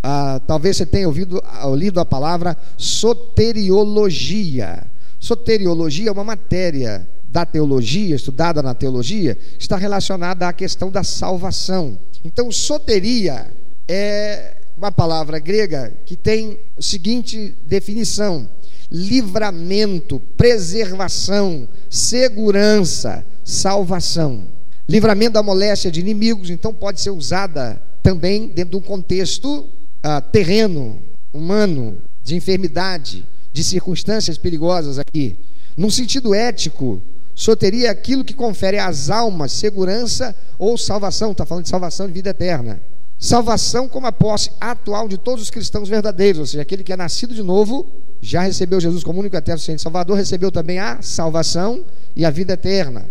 ah, 0.01 0.39
talvez 0.47 0.77
você 0.77 0.85
tenha 0.85 1.07
ouvido, 1.07 1.41
lido 1.75 1.99
a 1.99 2.05
palavra 2.05 2.55
soteriologia. 2.77 4.87
Soteriologia 5.19 6.09
é 6.09 6.11
uma 6.11 6.23
matéria 6.23 7.07
da 7.29 7.45
teologia, 7.45 8.15
estudada 8.15 8.63
na 8.63 8.73
teologia, 8.73 9.37
está 9.57 9.77
relacionada 9.77 10.47
à 10.47 10.53
questão 10.53 10.89
da 10.89 11.03
salvação. 11.03 11.99
Então, 12.23 12.51
soteria 12.51 13.47
é 13.87 14.55
uma 14.77 14.91
palavra 14.91 15.39
grega 15.39 15.93
que 16.05 16.15
tem 16.15 16.57
a 16.77 16.81
seguinte 16.81 17.55
definição: 17.65 18.49
livramento, 18.89 20.21
preservação, 20.37 21.67
segurança, 21.89 23.25
salvação. 23.43 24.45
Livramento 24.87 25.33
da 25.33 25.43
moléstia 25.43 25.91
de 25.91 25.99
inimigos, 25.99 26.49
então 26.49 26.73
pode 26.73 26.99
ser 26.99 27.11
usada 27.11 27.79
também 28.01 28.47
dentro 28.47 28.71
de 28.71 28.77
um 28.77 28.81
contexto 28.81 29.69
uh, 30.03 30.21
terreno, 30.31 30.99
humano, 31.33 31.97
de 32.23 32.35
enfermidade, 32.35 33.25
de 33.51 33.63
circunstâncias 33.63 34.37
perigosas 34.37 34.99
aqui. 34.99 35.37
Num 35.75 35.89
sentido 35.89 36.33
ético, 36.33 37.01
soteria 37.33 37.91
aquilo 37.91 38.23
que 38.23 38.33
confere 38.33 38.77
às 38.77 39.09
almas 39.09 39.51
segurança 39.51 40.35
ou 40.57 40.77
salvação. 40.77 41.31
Está 41.31 41.45
falando 41.45 41.63
de 41.63 41.69
salvação 41.69 42.07
de 42.07 42.13
vida 42.13 42.29
eterna. 42.29 42.81
Salvação 43.17 43.87
como 43.87 44.07
a 44.07 44.11
posse 44.11 44.51
atual 44.61 45.07
de 45.07 45.17
todos 45.17 45.43
os 45.43 45.49
cristãos 45.49 45.89
verdadeiros, 45.89 46.39
ou 46.39 46.45
seja, 46.45 46.61
aquele 46.61 46.83
que 46.83 46.93
é 46.93 46.97
nascido 46.97 47.33
de 47.33 47.43
novo 47.43 47.85
já 48.21 48.41
recebeu 48.41 48.79
Jesus 48.79 49.03
como 49.03 49.19
único 49.19 49.35
eterno 49.35 49.59
Senhor 49.59 49.79
Salvador, 49.79 50.17
recebeu 50.17 50.51
também 50.51 50.79
a 50.79 51.01
salvação 51.01 51.83
e 52.15 52.25
a 52.25 52.29
vida 52.29 52.53
eterna. 52.53 53.09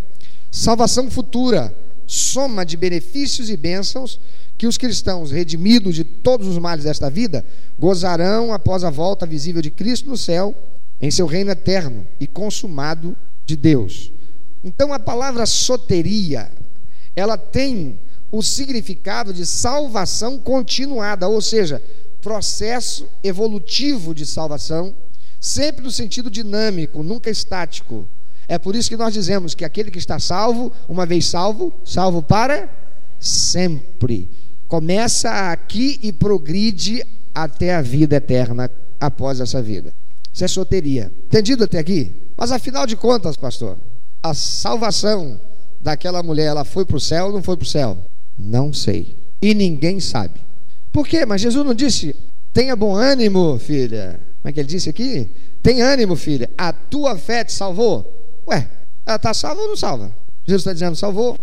Salvação 0.51 1.11
futura, 1.11 1.75
soma 2.07 2.65
de 2.65 2.77
benefícios 2.77 3.51
e 3.51 3.57
bênçãos 3.57 4.19
que 4.59 4.67
os 4.67 4.77
cristãos, 4.77 5.31
redimidos 5.31 5.95
de 5.95 6.03
todos 6.03 6.49
os 6.49 6.59
males 6.59 6.85
desta 6.85 7.09
vida, 7.09 7.47
gozarão 7.79 8.53
após 8.53 8.83
a 8.83 8.91
volta 8.91 9.25
visível 9.25 9.63
de 9.63 9.71
Cristo 9.71 10.09
no 10.09 10.17
céu, 10.17 10.53
em 11.01 11.13
seu 11.13 11.27
reino 11.27 11.53
eterno 11.53 12.05
e 12.19 12.27
consumado 12.27 13.17
de 13.47 13.57
Deus. 13.57 14.13
Então 14.65 14.93
a 14.93 14.99
palavra 14.99 15.47
soteria, 15.47 16.51
ela 17.15 17.39
tem 17.39 17.99
o 18.33 18.43
significado 18.43 19.33
de 19.33 19.47
salvação 19.47 20.39
continuada, 20.39 21.29
ou 21.29 21.41
seja, 21.41 21.81
processo 22.21 23.07
evolutivo 23.23 24.13
de 24.13 24.27
salvação, 24.27 24.93
sempre 25.41 25.85
no 25.85 25.91
sentido 25.91 26.29
dinâmico, 26.29 27.05
nunca 27.05 27.31
estático. 27.31 28.09
É 28.49 28.59
por 28.59 28.75
isso 28.75 28.89
que 28.89 28.97
nós 28.97 29.15
dizemos 29.15 29.55
que 29.55 29.65
aquele 29.65 29.91
que 29.91 29.99
está 29.99 30.19
salvo, 30.19 30.73
uma 30.89 31.07
vez 31.07 31.27
salvo, 31.27 31.73
salvo 31.85 32.21
para 32.21 32.69
sempre. 33.21 34.29
Começa 34.69 35.51
aqui 35.51 35.99
e 36.03 36.13
progride 36.13 37.05
até 37.35 37.75
a 37.75 37.81
vida 37.81 38.17
eterna 38.17 38.71
após 39.01 39.41
essa 39.41 39.63
vida. 39.63 39.95
Isso 40.33 40.45
é 40.45 40.49
soteria. 40.49 41.11
Entendido 41.27 41.65
até 41.65 41.79
aqui? 41.79 42.13
Mas 42.37 42.53
afinal 42.53 42.87
de 42.87 42.95
contas, 42.95 43.35
pastor, 43.35 43.79
a 44.23 44.35
salvação 44.35 45.41
daquela 45.81 46.23
mulher, 46.23 46.47
ela 46.47 46.65
foi 46.65 46.85
para 46.85 46.97
o 46.97 47.01
céu 47.01 47.27
ou 47.27 47.33
não 47.33 47.43
foi 47.43 47.57
para 47.57 47.65
o 47.65 47.69
céu? 47.69 47.97
Não 48.39 48.73
sei. 48.73 49.17
E 49.41 49.55
ninguém 49.55 50.01
sabe. 50.01 50.39
Por 50.93 51.09
quê? 51.09 51.25
Mas 51.25 51.41
Jesus 51.41 51.65
não 51.65 51.75
disse: 51.75 52.15
tenha 52.53 52.77
bom 52.77 52.95
ânimo, 52.95 53.59
filha. 53.59 54.21
Como 54.43 54.51
é 54.51 54.53
que 54.53 54.61
ele 54.61 54.69
disse 54.69 54.91
aqui? 54.91 55.31
Tem 55.63 55.81
ânimo, 55.81 56.15
filha. 56.15 56.51
A 56.57 56.73
tua 56.73 57.17
fé 57.17 57.43
te 57.43 57.53
salvou. 57.53 58.13
Ué, 58.47 58.69
ela 59.07 59.17
está 59.17 59.33
salva 59.33 59.63
ou 59.63 59.69
não 59.69 59.77
salva? 59.77 60.13
Jesus 60.47 60.61
está 60.61 60.73
dizendo 60.73 60.95
salvou. 60.95 61.37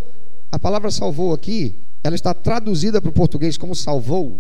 A 0.52 0.60
palavra 0.60 0.90
salvou 0.92 1.34
aqui, 1.34 1.76
ela 2.06 2.14
está 2.14 2.36
traduzida 2.36 3.02
para 3.02 3.10
o 3.10 3.14
português 3.14 3.58
como 3.58 3.76
salvou, 3.76 4.38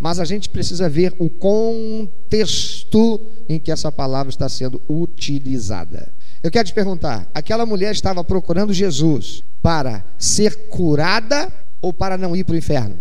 mas 0.00 0.18
a 0.18 0.24
gente 0.24 0.48
precisa 0.48 0.88
ver 0.88 1.14
o 1.20 1.30
contexto 1.30 3.20
em 3.48 3.60
que 3.60 3.70
essa 3.70 3.92
palavra 3.92 4.30
está 4.30 4.48
sendo 4.48 4.82
utilizada. 4.88 6.08
Eu 6.42 6.50
quero 6.50 6.66
te 6.66 6.74
perguntar: 6.74 7.30
aquela 7.32 7.64
mulher 7.64 7.92
estava 7.92 8.24
procurando 8.24 8.74
Jesus 8.74 9.44
para 9.62 10.04
ser 10.18 10.66
curada 10.66 11.52
ou 11.80 11.92
para 11.92 12.18
não 12.18 12.34
ir 12.34 12.42
para 12.42 12.54
o 12.54 12.58
inferno? 12.58 12.98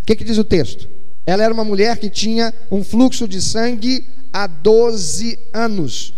O 0.00 0.06
que, 0.06 0.16
que 0.16 0.24
diz 0.24 0.38
o 0.38 0.44
texto? 0.44 0.88
Ela 1.26 1.44
era 1.44 1.52
uma 1.52 1.64
mulher 1.64 1.98
que 1.98 2.08
tinha 2.08 2.54
um 2.70 2.82
fluxo 2.82 3.28
de 3.28 3.42
sangue 3.42 4.02
há 4.32 4.46
12 4.46 5.38
anos. 5.52 6.14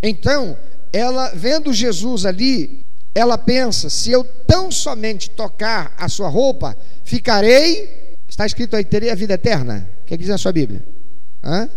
Então, 0.00 0.56
ela 0.92 1.32
vendo 1.34 1.72
Jesus 1.72 2.24
ali, 2.24 2.84
ela 3.14 3.36
pensa: 3.36 3.90
se 3.90 4.10
eu 4.10 4.24
tão 4.24 4.70
somente 4.70 5.30
tocar 5.30 5.94
a 5.96 6.08
sua 6.08 6.28
roupa, 6.28 6.76
ficarei, 7.04 8.16
está 8.28 8.46
escrito 8.46 8.76
aí, 8.76 8.84
terei 8.84 9.10
a 9.10 9.14
vida 9.14 9.34
eterna. 9.34 9.88
O 10.02 10.06
que, 10.06 10.16
que 10.16 10.22
diz 10.22 10.28
na 10.28 10.38
sua 10.38 10.52
Bíblia? 10.52 10.84
Hã? 11.42 11.68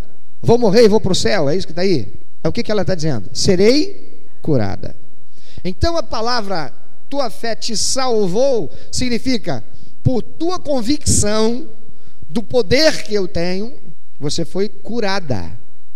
Vou 0.42 0.58
morrer 0.58 0.86
e 0.86 0.88
vou 0.88 1.02
para 1.02 1.12
o 1.12 1.16
céu, 1.16 1.50
é 1.50 1.56
isso 1.56 1.68
que 1.68 1.72
está 1.72 1.82
aí? 1.82 2.14
É 2.44 2.48
o 2.48 2.54
que, 2.54 2.62
que 2.62 2.72
ela 2.72 2.82
está 2.82 2.94
dizendo? 2.94 3.30
Serei 3.34 4.28
curada. 4.42 4.96
Então 5.64 5.98
a 5.98 6.04
palavra 6.04 6.72
tua 7.10 7.30
fé 7.30 7.56
te 7.56 7.76
salvou 7.76 8.72
significa 8.92 9.64
por 10.04 10.22
tua 10.22 10.60
convicção 10.60 11.68
do 12.30 12.44
poder 12.44 13.04
que 13.04 13.16
eu 13.16 13.28
tenho, 13.28 13.74
você 14.20 14.46
foi 14.46 14.70
curada. 14.70 15.52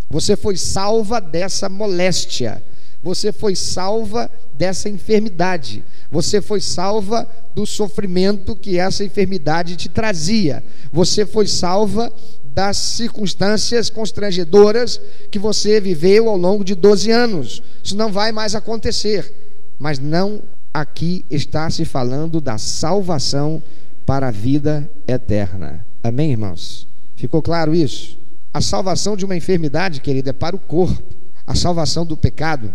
Você 0.10 0.36
foi 0.36 0.58
salva 0.58 1.22
dessa 1.22 1.70
moléstia. 1.70 2.64
Você 3.02 3.32
foi 3.32 3.56
salva 3.56 4.30
dessa 4.54 4.90
enfermidade. 4.90 5.84
Você 6.12 6.42
foi 6.42 6.60
salva 6.60 7.28
do 7.56 7.66
sofrimento 7.66 8.56
que 8.56 8.78
essa 8.78 9.04
enfermidade 9.04 9.76
te 9.76 9.88
trazia. 9.88 10.64
Você 10.92 11.26
foi 11.26 11.48
salva 11.48 12.12
das 12.54 12.78
circunstâncias 12.78 13.90
constrangedoras 13.90 15.00
que 15.32 15.40
você 15.40 15.80
viveu 15.80 16.28
ao 16.28 16.36
longo 16.36 16.64
de 16.64 16.76
12 16.76 17.10
anos. 17.10 17.64
Isso 17.82 17.96
não 17.96 18.12
vai 18.12 18.32
mais 18.32 18.54
acontecer. 18.54 19.34
Mas 19.78 19.98
não 19.98 20.42
aqui 20.74 21.24
está 21.30 21.70
se 21.70 21.86
falando 21.86 22.42
da 22.42 22.58
salvação 22.58 23.64
para 24.06 24.28
a 24.28 24.32
vida 24.32 24.90
eterna. 25.08 25.86
Amém, 26.04 26.32
irmãos? 26.32 26.86
Ficou 27.16 27.42
claro 27.42 27.74
isso? 27.74 28.18
A 28.54 28.60
salvação 28.60 29.16
de 29.16 29.24
uma 29.24 29.38
enfermidade, 29.38 30.02
querido, 30.02 30.30
é 30.30 30.34
para 30.34 30.56
o 30.56 30.60
corpo. 30.60 31.02
A 31.48 31.56
salvação 31.56 32.06
do 32.06 32.18
pecado 32.18 32.74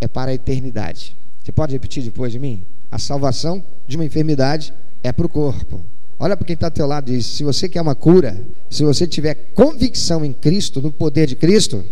é 0.00 0.08
para 0.08 0.30
a 0.30 0.34
eternidade. 0.34 1.16
Você 1.42 1.52
pode 1.52 1.72
repetir 1.72 2.02
depois 2.02 2.32
de 2.32 2.38
mim? 2.38 2.62
A 2.90 2.98
salvação 2.98 3.62
de 3.86 3.96
uma 3.96 4.04
enfermidade 4.04 4.72
é 5.02 5.12
para 5.12 5.26
o 5.26 5.28
corpo. 5.28 5.80
Olha 6.18 6.36
para 6.36 6.46
quem 6.46 6.54
está 6.54 6.66
ao 6.66 6.70
teu 6.70 6.86
lado 6.86 7.10
e 7.10 7.16
diz: 7.16 7.26
se 7.26 7.44
você 7.44 7.68
quer 7.68 7.80
uma 7.80 7.94
cura, 7.94 8.40
se 8.68 8.82
você 8.82 9.06
tiver 9.06 9.34
convicção 9.54 10.24
em 10.24 10.32
Cristo, 10.32 10.82
no 10.82 10.92
poder 10.92 11.26
de 11.26 11.34
Cristo, 11.34 11.84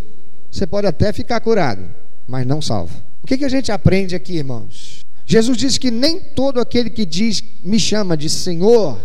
você 0.50 0.66
pode 0.66 0.86
até 0.86 1.12
ficar 1.12 1.40
curado, 1.40 1.82
mas 2.26 2.46
não 2.46 2.60
salvo. 2.60 2.94
O 3.22 3.26
que, 3.26 3.38
que 3.38 3.44
a 3.44 3.48
gente 3.48 3.72
aprende 3.72 4.14
aqui, 4.14 4.36
irmãos? 4.36 5.04
Jesus 5.24 5.56
disse 5.56 5.78
que 5.78 5.90
nem 5.90 6.18
todo 6.18 6.60
aquele 6.60 6.88
que 6.88 7.04
diz, 7.04 7.42
me 7.62 7.78
chama 7.78 8.16
de 8.16 8.30
Senhor, 8.30 8.98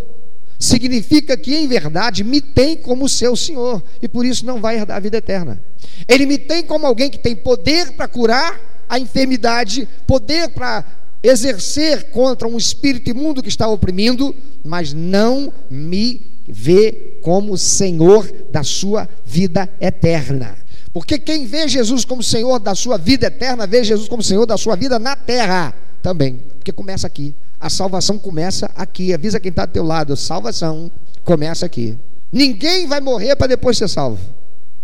significa 0.58 1.36
que 1.36 1.54
em 1.54 1.68
verdade 1.68 2.24
me 2.24 2.40
tem 2.40 2.78
como 2.78 3.10
seu 3.10 3.36
Senhor 3.36 3.84
e 4.02 4.08
por 4.08 4.26
isso 4.26 4.46
não 4.46 4.62
vai 4.62 4.78
herdar 4.78 4.98
a 4.98 5.00
vida 5.00 5.18
eterna. 5.18 5.62
Ele 6.08 6.26
me 6.26 6.38
tem 6.38 6.64
como 6.64 6.86
alguém 6.86 7.10
que 7.10 7.20
tem 7.20 7.36
poder 7.36 7.92
para 7.94 8.08
curar 8.08 8.73
a 8.94 9.00
enfermidade, 9.00 9.90
poder 10.06 10.50
para 10.50 10.86
exercer 11.24 12.12
contra 12.12 12.48
um 12.48 12.58
espírito 12.58 13.10
imundo 13.10 13.42
que 13.42 13.50
está 13.50 13.68
oprimindo, 13.68 14.36
mas 14.64 14.94
não 14.94 15.52
me 15.68 16.22
vê 16.48 17.18
como 17.24 17.58
Senhor 17.58 18.32
da 18.52 18.62
sua 18.64 19.10
vida 19.26 19.68
eterna. 19.82 20.56
Porque 20.94 21.18
quem 21.18 21.48
vê 21.48 21.68
Jesus 21.68 22.06
como 22.06 22.22
Senhor 22.22 22.60
da 22.60 22.76
sua 22.76 23.00
vida 23.00 23.26
eterna, 23.26 23.66
vê 23.66 23.84
Jesus 23.84 24.08
como 24.08 24.22
Senhor 24.22 24.46
da 24.46 24.58
sua 24.58 24.76
vida 24.76 25.00
na 25.00 25.16
terra 25.16 25.74
também, 26.04 26.36
porque 26.60 26.72
começa 26.72 27.08
aqui. 27.08 27.34
A 27.60 27.72
salvação 27.72 28.20
começa 28.20 28.70
aqui. 28.76 29.12
Avisa 29.12 29.40
quem 29.40 29.50
está 29.50 29.66
do 29.66 29.72
teu 29.72 29.84
lado. 29.84 30.16
Salvação 30.16 30.92
começa 31.24 31.66
aqui. 31.66 31.98
Ninguém 32.32 32.86
vai 32.86 33.02
morrer 33.02 33.36
para 33.36 33.48
depois 33.48 33.76
ser 33.76 33.88
salvo. 33.88 34.20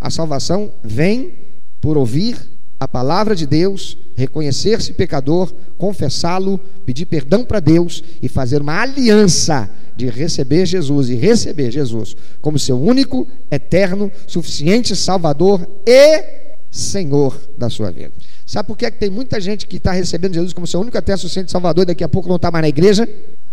A 0.00 0.10
salvação 0.10 0.72
vem 0.82 1.34
por 1.80 1.96
ouvir 1.96 2.36
a 2.80 2.88
palavra 2.88 3.36
de 3.36 3.46
Deus, 3.46 3.98
reconhecer-se 4.16 4.94
pecador, 4.94 5.52
confessá-lo, 5.76 6.58
pedir 6.86 7.04
perdão 7.04 7.44
para 7.44 7.60
Deus 7.60 8.02
e 8.22 8.28
fazer 8.28 8.62
uma 8.62 8.80
aliança 8.80 9.70
de 9.94 10.08
receber 10.08 10.64
Jesus 10.64 11.10
e 11.10 11.14
receber 11.14 11.70
Jesus 11.70 12.16
como 12.40 12.58
seu 12.58 12.80
único, 12.80 13.28
eterno, 13.50 14.10
suficiente 14.26 14.96
Salvador 14.96 15.68
e 15.86 16.24
Senhor 16.70 17.38
da 17.58 17.68
sua 17.68 17.90
vida. 17.90 18.12
Sabe 18.46 18.66
por 18.66 18.78
que, 18.78 18.86
é 18.86 18.90
que 18.90 18.98
tem 18.98 19.10
muita 19.10 19.38
gente 19.38 19.66
que 19.66 19.76
está 19.76 19.92
recebendo 19.92 20.32
Jesus 20.32 20.54
como 20.54 20.66
seu 20.66 20.80
único 20.80 20.96
até 20.96 21.14
suficiente 21.18 21.52
Salvador 21.52 21.82
e 21.82 21.86
daqui 21.88 22.02
a 22.02 22.08
pouco 22.08 22.28
não 22.28 22.36
está 22.36 22.50
mais 22.50 22.62
na 22.62 22.68
igreja? 22.68 23.06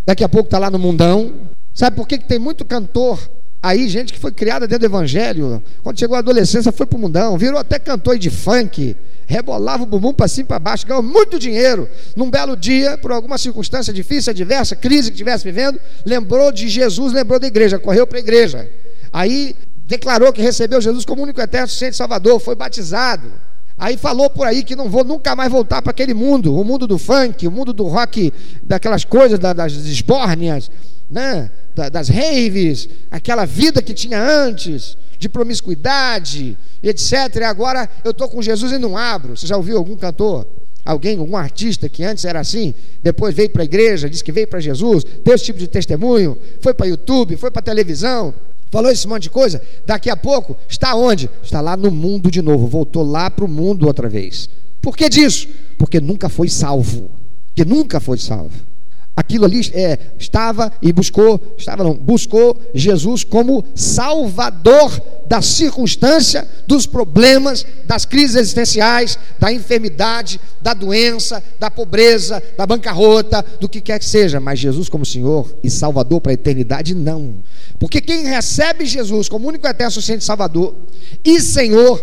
Daqui 0.05 0.23
a 0.23 0.29
pouco 0.29 0.47
está 0.47 0.57
lá 0.57 0.71
no 0.71 0.79
mundão? 0.79 1.33
Sabe 1.73 1.97
por 1.97 2.07
que, 2.07 2.17
que 2.17 2.27
tem 2.27 2.39
muito 2.39 2.63
cantor 2.63 3.19
aí, 3.61 3.87
gente 3.87 4.13
que 4.13 4.19
foi 4.19 4.31
criada 4.31 4.67
dentro 4.67 4.87
do 4.87 4.91
evangelho, 4.91 5.61
quando 5.83 5.99
chegou 5.99 6.15
a 6.15 6.19
adolescência 6.19 6.71
foi 6.71 6.85
para 6.85 6.97
o 6.97 7.01
mundão, 7.01 7.37
virou 7.37 7.59
até 7.59 7.79
cantor 7.79 8.17
de 8.17 8.29
funk, 8.29 8.95
rebolava 9.25 9.83
o 9.83 9.85
bumbum 9.85 10.13
para 10.13 10.27
cima 10.27 10.45
e 10.45 10.47
para 10.47 10.59
baixo, 10.59 10.87
ganhou 10.87 11.03
muito 11.03 11.37
dinheiro. 11.37 11.87
Num 12.15 12.29
belo 12.29 12.55
dia, 12.55 12.97
por 12.97 13.11
alguma 13.11 13.37
circunstância 13.37 13.91
difícil, 13.91 14.31
adversa, 14.31 14.75
crise 14.75 15.09
que 15.09 15.15
estivesse 15.15 15.43
vivendo, 15.43 15.79
lembrou 16.05 16.51
de 16.51 16.69
Jesus, 16.69 17.13
lembrou 17.13 17.39
da 17.39 17.47
igreja, 17.47 17.77
correu 17.77 18.07
para 18.07 18.17
a 18.17 18.21
igreja. 18.21 18.69
Aí 19.11 19.55
declarou 19.85 20.31
que 20.31 20.41
recebeu 20.41 20.79
Jesus 20.79 21.05
como 21.05 21.23
único 21.23 21.41
eterno 21.41 21.67
suficiente 21.67 21.95
Salvador, 21.95 22.39
foi 22.39 22.55
batizado. 22.55 23.31
Aí 23.77 23.95
falou 23.95 24.29
por 24.29 24.47
aí 24.47 24.63
que 24.63 24.75
não 24.75 24.89
vou 24.89 25.03
nunca 25.03 25.35
mais 25.35 25.51
voltar 25.51 25.81
para 25.81 25.91
aquele 25.91 26.13
mundo, 26.13 26.55
o 26.55 26.63
mundo 26.63 26.87
do 26.87 26.97
funk, 26.97 27.47
o 27.47 27.51
mundo 27.51 27.71
do 27.71 27.83
rock, 27.83 28.33
daquelas 28.63 29.05
coisas, 29.05 29.37
das 29.37 29.73
esbórnias, 29.73 30.71
né? 31.09 31.51
das 31.91 32.09
raves, 32.09 32.89
aquela 33.11 33.45
vida 33.45 33.81
que 33.81 33.93
tinha 33.93 34.19
antes, 34.19 34.97
de 35.19 35.29
promiscuidade, 35.29 36.57
etc. 36.81 37.13
E 37.35 37.43
agora 37.43 37.89
eu 38.03 38.11
estou 38.11 38.27
com 38.27 38.41
Jesus 38.41 38.71
e 38.71 38.77
não 38.77 38.97
abro. 38.97 39.37
Você 39.37 39.45
já 39.45 39.57
ouviu 39.57 39.77
algum 39.77 39.95
cantor? 39.95 40.47
Alguém, 40.83 41.17
algum 41.17 41.35
artista 41.35 41.89
que 41.89 42.03
antes 42.03 42.23
era 42.23 42.39
assim, 42.39 42.73
depois 43.03 43.35
veio 43.35 43.49
para 43.49 43.61
a 43.61 43.65
igreja, 43.65 44.09
disse 44.09 44.23
que 44.23 44.31
veio 44.31 44.47
para 44.47 44.59
Jesus, 44.59 45.03
deu 45.23 45.35
esse 45.35 45.43
tipo 45.43 45.59
de 45.59 45.67
testemunho, 45.67 46.37
foi 46.61 46.73
para 46.73 46.87
YouTube, 46.87 47.35
foi 47.35 47.51
para 47.51 47.61
televisão, 47.61 48.33
Falou 48.69 48.91
esse 48.91 49.07
monte 49.07 49.23
de 49.23 49.29
coisa, 49.29 49.61
daqui 49.85 50.09
a 50.09 50.17
pouco 50.17 50.57
está 50.67 50.93
onde? 50.93 51.29
Está 51.41 51.61
lá 51.61 51.77
no 51.77 51.89
mundo 51.89 52.29
de 52.29 52.41
novo, 52.41 52.67
voltou 52.67 53.03
lá 53.03 53.31
para 53.31 53.45
o 53.45 53.47
mundo 53.47 53.87
outra 53.87 54.09
vez. 54.09 54.49
Por 54.81 54.95
que 54.95 55.07
disso? 55.07 55.47
Porque 55.77 56.01
nunca 56.01 56.27
foi 56.27 56.49
salvo. 56.49 57.09
Que 57.55 57.63
nunca 57.63 57.99
foi 57.99 58.17
salvo. 58.17 58.53
Aquilo 59.17 59.45
ali 59.45 59.67
é, 59.73 59.97
estava 60.19 60.71
e 60.79 60.93
buscou, 60.93 61.41
estava 61.57 61.83
não, 61.83 61.95
buscou 61.95 62.55
Jesus 62.71 63.23
como 63.23 63.65
salvador 63.73 64.91
da 65.25 65.41
circunstância, 65.41 66.47
dos 66.67 66.85
problemas, 66.85 67.65
das 67.83 68.05
crises 68.05 68.35
existenciais, 68.35 69.17
da 69.39 69.51
enfermidade, 69.51 70.39
da 70.61 70.75
doença, 70.75 71.43
da 71.59 71.71
pobreza, 71.71 72.41
da 72.55 72.67
bancarrota, 72.67 73.43
do 73.59 73.67
que 73.67 73.81
quer 73.81 73.97
que 73.97 74.05
seja. 74.05 74.39
Mas 74.39 74.59
Jesus 74.59 74.87
como 74.87 75.03
Senhor 75.03 75.51
e 75.63 75.69
Salvador 75.71 76.21
para 76.21 76.31
a 76.31 76.35
eternidade, 76.35 76.93
não. 76.93 77.37
Porque 77.79 77.99
quem 77.99 78.23
recebe 78.23 78.85
Jesus 78.85 79.27
como 79.27 79.47
único 79.47 79.65
eterno 79.67 79.91
suficiente 79.91 80.23
Salvador 80.23 80.75
e 81.25 81.41
Senhor, 81.41 81.99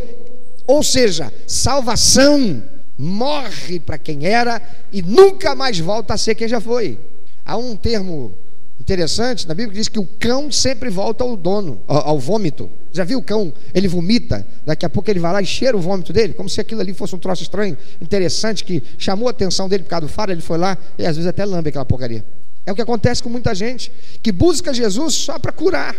ou 0.67 0.83
seja, 0.83 1.33
salvação, 1.47 2.61
morre 2.99 3.81
para 3.81 3.99
quem 3.99 4.27
era 4.27 4.61
e 4.93 5.03
nunca 5.03 5.55
mais 5.55 5.79
volta 5.79 6.15
a 6.15 6.19
ser 6.19 6.35
quem 6.35 6.49
já 6.49 6.61
foi. 6.61 6.99
Há 7.45 7.57
um 7.57 7.77
termo 7.77 8.33
interessante 8.81 9.47
na 9.47 9.55
Bíblia 9.55 9.73
que 9.73 9.79
diz 9.79 9.89
que 9.89 9.99
o 9.99 10.07
cão 10.19 10.51
sempre 10.51 10.91
volta 10.91 11.25
ao 11.25 11.37
dono, 11.37 11.81
ao, 11.87 12.19
vômito. 12.19 12.71
Já 12.93 13.05
viu 13.05 13.19
o 13.19 13.23
cão? 13.23 13.53
Ele 13.75 13.89
vomita, 13.89 14.47
daqui 14.65 14.85
a 14.85 14.91
pouco 14.91 15.11
ele 15.11 15.21
vai 15.21 15.33
lá 15.33 15.43
e 15.43 15.47
cheira 15.47 15.77
o 15.77 15.81
vômito 15.81 16.13
dele, 16.13 16.33
como 16.33 16.49
se 16.49 16.61
aquilo 16.61 16.81
ali 16.81 16.93
fosse 16.95 17.15
um 17.15 17.19
troço 17.19 17.43
estranho, 17.43 17.77
interessante, 18.01 18.65
que 18.65 18.83
chamou 18.99 19.29
a 19.29 19.31
atenção 19.31 19.69
dele 19.69 19.83
por 19.85 19.91
causa 19.91 20.07
do 20.07 20.13
faro, 20.13 20.33
ele 20.33 20.41
foi 20.41 20.59
lá 20.59 20.77
e 20.99 21.07
às 21.07 21.17
vezes 21.17 21.29
até 21.29 21.45
lambe 21.45 21.71
aquela 21.71 21.85
porcaria. 21.85 22.25
É 22.67 22.73
o 22.73 22.75
que 22.75 22.83
acontece 22.83 23.23
com 23.23 23.29
muita 23.29 23.55
gente 23.55 23.93
que 24.23 24.33
busca 24.33 24.73
Jesus 24.73 25.15
só 25.15 25.39
para 25.39 25.53
curar. 25.53 25.95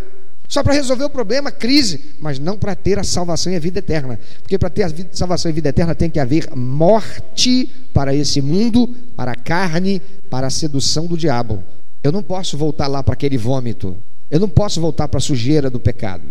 Só 0.47 0.63
para 0.63 0.73
resolver 0.73 1.05
o 1.05 1.09
problema, 1.09 1.51
crise, 1.51 2.01
mas 2.19 2.39
não 2.39 2.57
para 2.57 2.75
ter 2.75 2.99
a 2.99 3.03
salvação 3.03 3.51
e 3.51 3.55
a 3.55 3.59
vida 3.59 3.79
eterna. 3.79 4.19
Porque 4.41 4.57
para 4.57 4.69
ter 4.69 4.83
a 4.83 4.87
vida, 4.87 5.09
salvação 5.11 5.49
e 5.49 5.51
a 5.51 5.55
vida 5.55 5.69
eterna 5.69 5.95
tem 5.95 6.09
que 6.09 6.19
haver 6.19 6.49
morte 6.55 7.69
para 7.93 8.13
esse 8.13 8.41
mundo, 8.41 8.87
para 9.15 9.31
a 9.31 9.35
carne, 9.35 10.01
para 10.29 10.47
a 10.47 10.51
sedução 10.51 11.07
do 11.07 11.17
diabo. 11.17 11.63
Eu 12.03 12.11
não 12.11 12.21
posso 12.21 12.57
voltar 12.57 12.87
lá 12.87 13.01
para 13.01 13.13
aquele 13.13 13.37
vômito. 13.37 13.97
Eu 14.29 14.39
não 14.39 14.49
posso 14.49 14.79
voltar 14.79 15.07
para 15.07 15.17
a 15.17 15.21
sujeira 15.21 15.69
do 15.69 15.79
pecado. 15.79 16.23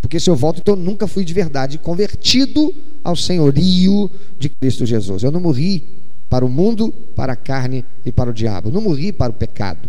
Porque 0.00 0.20
se 0.20 0.30
eu 0.30 0.36
volto, 0.36 0.60
então 0.60 0.74
eu 0.74 0.80
nunca 0.80 1.08
fui 1.08 1.24
de 1.24 1.34
verdade 1.34 1.78
convertido 1.78 2.72
ao 3.02 3.16
senhorio 3.16 4.10
de 4.38 4.48
Cristo 4.48 4.86
Jesus. 4.86 5.22
Eu 5.22 5.32
não 5.32 5.40
morri 5.40 5.82
para 6.28 6.44
o 6.44 6.48
mundo, 6.48 6.92
para 7.14 7.32
a 7.32 7.36
carne 7.36 7.84
e 8.04 8.12
para 8.12 8.30
o 8.30 8.32
diabo. 8.32 8.68
Eu 8.68 8.72
não 8.72 8.80
morri 8.80 9.12
para 9.12 9.30
o 9.30 9.34
pecado. 9.34 9.88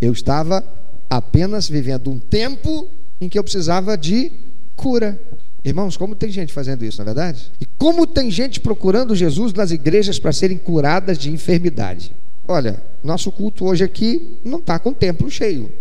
Eu 0.00 0.12
estava 0.12 0.62
apenas 1.08 1.68
vivendo 1.68 2.10
um 2.10 2.18
tempo 2.18 2.86
em 3.24 3.28
que 3.28 3.38
eu 3.38 3.42
precisava 3.42 3.96
de 3.96 4.30
cura. 4.76 5.18
Irmãos, 5.64 5.96
como 5.96 6.14
tem 6.14 6.30
gente 6.30 6.52
fazendo 6.52 6.84
isso, 6.84 6.98
na 6.98 7.10
é 7.10 7.14
verdade? 7.14 7.50
E 7.60 7.66
como 7.78 8.06
tem 8.06 8.30
gente 8.30 8.60
procurando 8.60 9.14
Jesus 9.14 9.52
nas 9.52 9.70
igrejas 9.70 10.18
para 10.18 10.32
serem 10.32 10.58
curadas 10.58 11.16
de 11.16 11.30
enfermidade? 11.30 12.12
Olha, 12.46 12.82
nosso 13.02 13.32
culto 13.32 13.64
hoje 13.64 13.82
aqui 13.82 14.36
não 14.44 14.58
está 14.58 14.78
com 14.78 14.90
o 14.90 14.94
templo 14.94 15.30
cheio, 15.30 15.72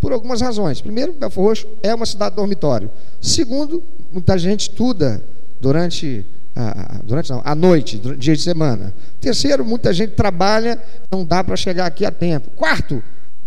por 0.00 0.12
algumas 0.12 0.40
razões. 0.40 0.80
Primeiro, 0.80 1.12
Belfor 1.12 1.44
Roxo 1.44 1.68
é 1.82 1.94
uma 1.94 2.06
cidade 2.06 2.34
dormitório. 2.34 2.90
Segundo, 3.20 3.82
muita 4.12 4.36
gente 4.36 4.62
estuda 4.62 5.22
durante 5.60 6.26
a, 6.56 7.00
durante 7.04 7.30
não, 7.30 7.42
noite, 7.54 7.96
durante 7.96 8.20
dia 8.20 8.34
de 8.34 8.42
semana. 8.42 8.92
Terceiro, 9.20 9.64
muita 9.64 9.92
gente 9.92 10.14
trabalha, 10.14 10.82
não 11.10 11.24
dá 11.24 11.44
para 11.44 11.54
chegar 11.54 11.86
aqui 11.86 12.04
a 12.04 12.10
tempo. 12.10 12.50
Quarto, 12.56 13.00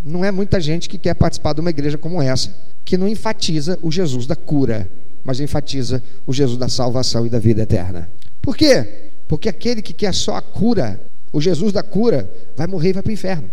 não 0.04 0.26
é 0.26 0.32
muita 0.32 0.60
gente 0.60 0.90
que 0.90 0.98
quer 0.98 1.14
participar 1.14 1.54
de 1.54 1.62
uma 1.62 1.70
igreja 1.70 1.98
como 1.98 2.22
essa 2.22 2.54
que 2.84 2.98
não 2.98 3.08
enfatiza 3.08 3.78
o 3.82 3.92
Jesus 3.92 4.26
da 4.26 4.36
cura, 4.36 4.90
mas 5.24 5.40
enfatiza 5.40 6.04
o 6.26 6.34
Jesus 6.34 6.58
da 6.58 6.68
salvação 6.68 7.26
e 7.26 7.30
da 7.30 7.40
vida 7.40 7.62
eterna. 7.62 8.10
Por 8.42 8.58
quê? 8.58 9.10
Porque 9.28 9.48
aquele 9.48 9.82
que 9.82 9.94
quer 9.94 10.14
só 10.14 10.36
a 10.36 10.42
cura, 10.42 11.00
o 11.32 11.40
Jesus 11.40 11.72
da 11.72 11.84
cura, 11.84 12.30
vai 12.56 12.68
morrer 12.68 12.90
e 12.90 12.94
vai 12.94 13.04
para 13.04 13.10
o 13.10 13.14
inferno. 13.14 13.50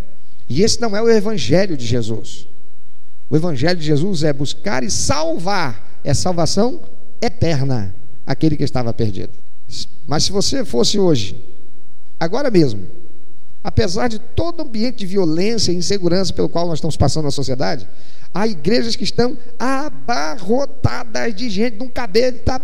E 0.49 0.63
esse 0.63 0.81
não 0.81 0.97
é 0.97 1.03
o 1.03 1.11
evangelho 1.11 1.77
de 1.77 1.87
Jesus. 1.87 2.49
O 3.29 3.37
evangelho 3.37 3.79
de 3.79 3.85
Jesus 3.85 4.23
é 4.25 4.33
buscar 4.33 4.83
e 4.83 4.91
salvar, 4.91 6.01
é 6.03 6.15
salvação 6.15 6.81
eterna, 7.21 7.95
aquele 8.27 8.57
que 8.57 8.65
estava 8.65 8.93
perdido. 8.95 9.31
Mas 10.07 10.25
se 10.25 10.33
você 10.33 10.65
fosse 10.65 10.99
hoje, 10.99 11.37
agora 12.19 12.51
mesmo, 12.51 12.87
apesar 13.63 14.09
de 14.09 14.19
todo 14.19 14.61
o 14.61 14.63
ambiente 14.63 14.99
de 14.99 15.07
violência 15.07 15.73
e 15.73 15.77
insegurança 15.77 16.33
pelo 16.33 16.49
qual 16.49 16.67
nós 16.67 16.79
estamos 16.79 16.97
passando 16.97 17.25
na 17.25 17.31
sociedade, 17.31 17.87
Há 18.35 18.47
igrejas 18.47 18.95
que 18.95 19.05
estão 19.05 19.37
abarrotadas 19.59 21.35
de 21.35 21.49
gente, 21.49 21.79
não 21.79 21.89
caber, 21.89 22.35
está 22.35 22.61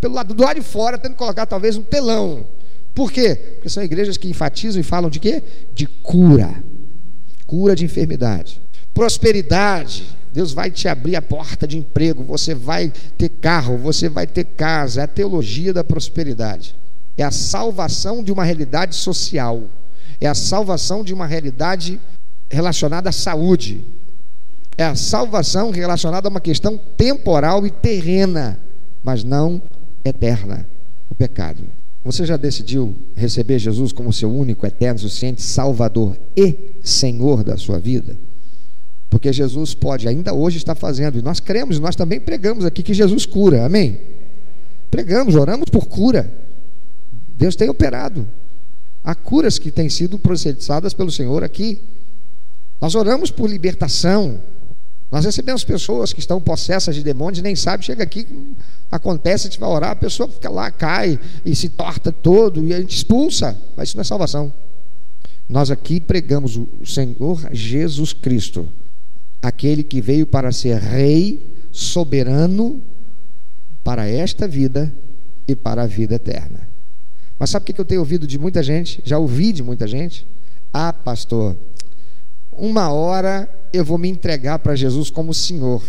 pelo 0.00 0.14
lado 0.14 0.34
do 0.34 0.42
lado 0.42 0.56
de 0.56 0.66
fora, 0.66 0.98
tendo 0.98 1.12
que 1.12 1.18
colocar 1.18 1.46
talvez 1.46 1.76
um 1.76 1.82
telão. 1.82 2.46
Por 2.94 3.12
quê? 3.12 3.34
Porque 3.54 3.68
são 3.68 3.82
igrejas 3.82 4.16
que 4.16 4.28
enfatizam 4.28 4.80
e 4.80 4.84
falam 4.84 5.10
de 5.10 5.18
quê? 5.20 5.42
De 5.74 5.86
cura. 5.86 6.54
Cura 7.46 7.74
de 7.74 7.84
enfermidade. 7.84 8.60
Prosperidade. 8.92 10.06
Deus 10.32 10.52
vai 10.52 10.70
te 10.70 10.88
abrir 10.88 11.14
a 11.14 11.22
porta 11.22 11.66
de 11.66 11.78
emprego, 11.78 12.24
você 12.24 12.54
vai 12.54 12.92
ter 13.16 13.28
carro, 13.28 13.78
você 13.78 14.08
vai 14.08 14.26
ter 14.26 14.44
casa. 14.44 15.02
É 15.02 15.04
a 15.04 15.08
teologia 15.08 15.72
da 15.72 15.84
prosperidade. 15.84 16.74
É 17.16 17.22
a 17.22 17.30
salvação 17.30 18.24
de 18.24 18.32
uma 18.32 18.44
realidade 18.44 18.96
social. 18.96 19.62
É 20.24 20.28
a 20.28 20.34
salvação 20.34 21.04
de 21.04 21.12
uma 21.12 21.26
realidade 21.26 22.00
relacionada 22.48 23.10
à 23.10 23.12
saúde. 23.12 23.84
É 24.78 24.82
a 24.82 24.94
salvação 24.94 25.70
relacionada 25.70 26.26
a 26.26 26.30
uma 26.30 26.40
questão 26.40 26.80
temporal 26.96 27.66
e 27.66 27.70
terrena, 27.70 28.58
mas 29.02 29.22
não 29.22 29.60
eterna 30.02 30.66
o 31.10 31.14
pecado. 31.14 31.62
Você 32.02 32.24
já 32.24 32.38
decidiu 32.38 32.94
receber 33.14 33.58
Jesus 33.58 33.92
como 33.92 34.14
seu 34.14 34.34
único, 34.34 34.66
eterno, 34.66 34.98
suficiente 34.98 35.42
Salvador 35.42 36.16
e 36.34 36.56
Senhor 36.82 37.44
da 37.44 37.58
sua 37.58 37.78
vida? 37.78 38.16
Porque 39.10 39.30
Jesus 39.30 39.74
pode 39.74 40.08
ainda 40.08 40.32
hoje 40.32 40.56
estar 40.56 40.74
fazendo, 40.74 41.18
e 41.18 41.22
nós 41.22 41.38
cremos, 41.38 41.78
nós 41.78 41.94
também 41.94 42.18
pregamos 42.18 42.64
aqui 42.64 42.82
que 42.82 42.94
Jesus 42.94 43.26
cura, 43.26 43.66
amém? 43.66 44.00
Pregamos, 44.90 45.34
oramos 45.34 45.68
por 45.68 45.84
cura. 45.84 46.32
Deus 47.36 47.54
tem 47.56 47.68
operado. 47.68 48.26
Há 49.04 49.14
curas 49.14 49.58
que 49.58 49.70
têm 49.70 49.90
sido 49.90 50.18
processadas 50.18 50.94
pelo 50.94 51.10
Senhor 51.10 51.44
aqui. 51.44 51.80
Nós 52.80 52.94
oramos 52.94 53.30
por 53.30 53.48
libertação, 53.48 54.40
nós 55.14 55.24
recebemos 55.24 55.62
pessoas 55.62 56.12
que 56.12 56.20
estão 56.20 56.40
possessas 56.40 56.94
de 56.94 57.02
demônios 57.02 57.42
nem 57.42 57.54
sabem, 57.54 57.86
chega 57.86 58.02
aqui, 58.02 58.26
acontece, 58.90 59.46
a 59.46 59.50
gente 59.50 59.60
vai 59.60 59.68
orar, 59.68 59.90
a 59.90 59.96
pessoa 59.96 60.28
fica 60.28 60.50
lá, 60.50 60.70
cai 60.70 61.20
e 61.44 61.54
se 61.54 61.68
torta 61.68 62.10
todo 62.10 62.64
e 62.64 62.74
a 62.74 62.80
gente 62.80 62.96
expulsa, 62.96 63.56
mas 63.76 63.90
isso 63.90 63.96
não 63.96 64.02
é 64.02 64.04
salvação. 64.04 64.52
Nós 65.48 65.70
aqui 65.70 66.00
pregamos 66.00 66.56
o 66.56 66.66
Senhor 66.84 67.48
Jesus 67.52 68.12
Cristo, 68.12 68.68
aquele 69.40 69.84
que 69.84 70.00
veio 70.00 70.26
para 70.26 70.50
ser 70.50 70.78
rei 70.78 71.40
soberano 71.70 72.80
para 73.84 74.08
esta 74.08 74.48
vida 74.48 74.92
e 75.46 75.54
para 75.54 75.82
a 75.82 75.86
vida 75.86 76.14
eterna. 76.14 76.73
Mas 77.38 77.50
sabe 77.50 77.62
o 77.62 77.74
que 77.74 77.80
eu 77.80 77.84
tenho 77.84 78.00
ouvido 78.00 78.26
de 78.26 78.38
muita 78.38 78.62
gente? 78.62 79.02
Já 79.04 79.18
ouvi 79.18 79.52
de 79.52 79.62
muita 79.62 79.86
gente? 79.86 80.26
Ah, 80.72 80.92
pastor, 80.92 81.56
uma 82.52 82.90
hora 82.90 83.48
eu 83.72 83.84
vou 83.84 83.98
me 83.98 84.08
entregar 84.08 84.58
para 84.60 84.76
Jesus 84.76 85.10
como 85.10 85.34
Senhor, 85.34 85.82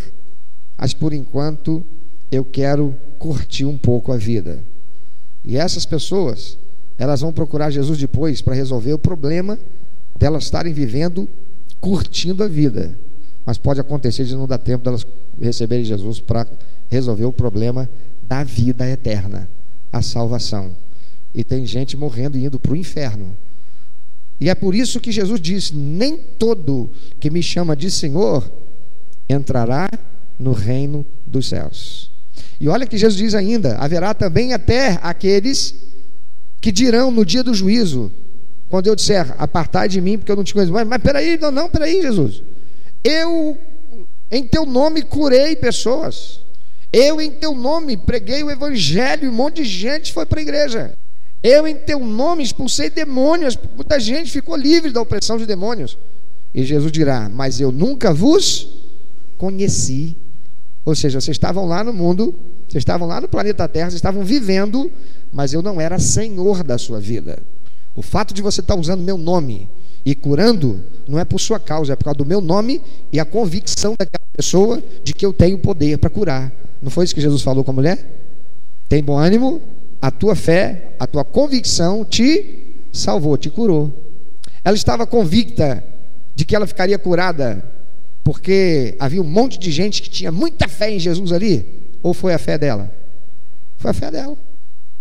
mas 0.78 0.94
por 0.94 1.14
enquanto 1.14 1.84
eu 2.32 2.44
quero 2.44 2.96
curtir 3.20 3.66
um 3.66 3.78
pouco 3.78 4.12
a 4.12 4.18
vida. 4.18 4.60
E 5.44 5.58
essas 5.58 5.86
pessoas, 5.86 6.58
elas 6.98 7.22
vão 7.22 7.32
procurar 7.32 7.70
Jesus 7.70 8.00
depois 8.00 8.42
para 8.42 8.56
resolver 8.56 8.94
o 8.94 9.00
problema 9.00 9.60
delas 10.18 10.46
estarem 10.46 10.74
vivendo, 10.74 11.28
curtindo 11.80 12.44
a 12.44 12.48
vida. 12.48 12.98
Mas 13.46 13.58
pode 13.58 13.80
acontecer 13.80 14.24
de 14.24 14.36
não 14.36 14.48
dar 14.48 14.58
tempo 14.58 14.84
delas 14.84 15.06
receberem 15.40 15.86
Jesus 15.86 16.20
para 16.20 16.48
resolver 16.90 17.26
o 17.26 17.34
problema 17.34 17.88
da 18.24 18.44
vida 18.44 18.90
eterna, 18.90 19.48
a 19.92 20.02
salvação. 20.02 20.72
E 21.36 21.43
tem 21.43 21.65
gente 21.65 21.98
morrendo 21.98 22.38
e 22.38 22.45
indo 22.45 22.58
para 22.58 22.71
o 22.71 22.76
inferno 22.76 23.36
e 24.39 24.50
é 24.50 24.56
por 24.56 24.76
isso 24.76 25.00
que 25.00 25.12
Jesus 25.12 25.39
disse: 25.39 25.76
Nem 25.76 26.17
todo 26.17 26.89
que 27.19 27.30
me 27.30 27.41
chama 27.41 27.76
de 27.76 27.89
Senhor 27.89 28.50
entrará 29.30 29.89
no 30.38 30.52
reino 30.52 31.06
dos 31.26 31.48
céus. 31.48 32.12
E 32.60 32.67
olha 32.67 32.86
que 32.86 32.98
Jesus 32.98 33.17
diz 33.17 33.34
ainda: 33.34 33.78
haverá 33.78 34.13
também 34.13 34.54
até 34.54 35.00
aqueles 35.02 35.74
que 36.60 36.71
dirão 36.71 37.12
no 37.12 37.26
dia 37.26 37.43
do 37.43 37.54
juízo, 37.54 38.12
quando 38.69 38.88
eu 38.88 38.95
disser, 38.95 39.34
apartai 39.38 39.88
de 39.88 40.02
mim, 40.02 40.17
porque 40.17 40.32
eu 40.32 40.36
não 40.36 40.43
te 40.43 40.54
conheço. 40.54 40.74
Mas, 40.74 40.88
mas 40.88 41.02
peraí, 41.02 41.38
não, 41.38 41.52
não, 41.52 41.69
peraí, 41.69 42.02
Jesus. 42.02 42.41
Eu, 43.04 43.58
em 44.32 44.43
teu 44.43 44.65
nome, 44.65 45.04
curei 45.04 45.56
pessoas. 45.56 46.41
Eu, 46.91 47.21
em 47.21 47.30
teu 47.30 47.54
nome, 47.54 47.95
preguei 47.95 48.43
o 48.43 48.50
evangelho, 48.50 49.26
e 49.26 49.30
um 49.30 49.34
monte 49.34 49.58
de 49.58 49.65
gente 49.65 50.12
foi 50.12 50.26
para 50.26 50.39
a 50.39 50.41
igreja. 50.41 50.98
Eu, 51.43 51.67
em 51.67 51.76
teu 51.76 52.00
nome, 52.00 52.43
expulsei 52.43 52.89
demônios. 52.89 53.58
Muita 53.76 54.00
gente 54.00 54.32
ficou 54.32 54.56
livre 54.56 54.91
da 54.91 55.02
opressão 55.02 55.38
de 55.38 55.45
demônios. 55.45 55.98
E 56.54 56.63
Jesus 56.63 56.91
dirá: 56.91 57.30
Mas 57.30 57.60
eu 57.60 57.71
nunca 57.71 58.13
vos 58.13 58.69
conheci. 59.38 60.15
Ou 60.84 60.95
seja, 60.95 61.19
vocês 61.19 61.36
estavam 61.36 61.65
lá 61.65 61.84
no 61.84 61.91
mundo, 61.91 62.34
vocês 62.67 62.82
estavam 62.82 63.08
lá 63.08 63.19
no 63.19 63.28
planeta 63.28 63.67
Terra, 63.67 63.89
vocês 63.89 63.95
estavam 63.95 64.24
vivendo, 64.24 64.91
mas 65.34 65.52
eu 65.52 65.62
não 65.62 65.82
era 65.82 65.98
senhor 66.00 66.63
da 66.63 66.78
sua 66.78 67.00
vida. 67.00 67.39
O 67.95 68.02
fato 68.02 68.34
de 68.34 68.41
você 68.41 68.62
estar 68.62 68.76
usando 68.76 69.02
meu 69.02 69.17
nome 69.17 69.69
e 70.06 70.13
curando, 70.13 70.80
não 71.08 71.17
é 71.17 71.26
por 71.26 71.39
sua 71.39 71.60
causa, 71.60 71.93
é 71.93 71.95
por 71.95 72.06
causa 72.06 72.17
do 72.17 72.26
meu 72.26 72.39
nome 72.39 72.82
e 73.12 73.19
a 73.19 73.26
convicção 73.26 73.95
daquela 73.98 74.28
pessoa 74.32 74.84
de 75.04 75.13
que 75.13 75.26
eu 75.26 75.34
tenho 75.34 75.58
poder 75.58 75.98
para 75.98 76.10
curar. 76.10 76.52
Não 76.82 76.91
foi 76.91 77.06
isso 77.06 77.15
que 77.15 77.21
Jesus 77.21 77.41
falou 77.41 77.63
com 77.63 77.71
a 77.71 77.74
mulher? 77.74 78.06
Tem 78.88 79.04
bom 79.04 79.17
ânimo, 79.17 79.62
a 80.06 80.12
tua 80.12 80.36
fé, 80.36 80.94
a 81.00 81.08
tua 81.08 81.26
convicção 81.26 82.06
te 82.06 82.76
salvou, 82.94 83.36
te 83.39 83.50
curou. 83.50 83.91
Ela 84.63 84.76
estava 84.76 85.08
convicta 85.08 85.84
de 86.36 86.46
que 86.46 86.56
ela 86.56 86.68
ficaria 86.68 87.00
curada 87.00 87.65
porque 88.24 88.96
havia 89.00 89.20
um 89.20 89.26
monte 89.26 89.58
de 89.58 89.72
gente 89.72 90.04
que 90.04 90.10
tinha 90.10 90.32
muita 90.32 90.68
fé 90.68 90.91
em 90.91 91.00
Jesus 91.00 91.32
ali? 91.32 91.65
Ou 92.04 92.13
foi 92.13 92.36
a 92.36 92.38
fé 92.38 92.56
dela? 92.56 92.94
Foi 93.80 93.89
a 93.89 93.94
fé 93.96 94.12
dela. 94.12 94.38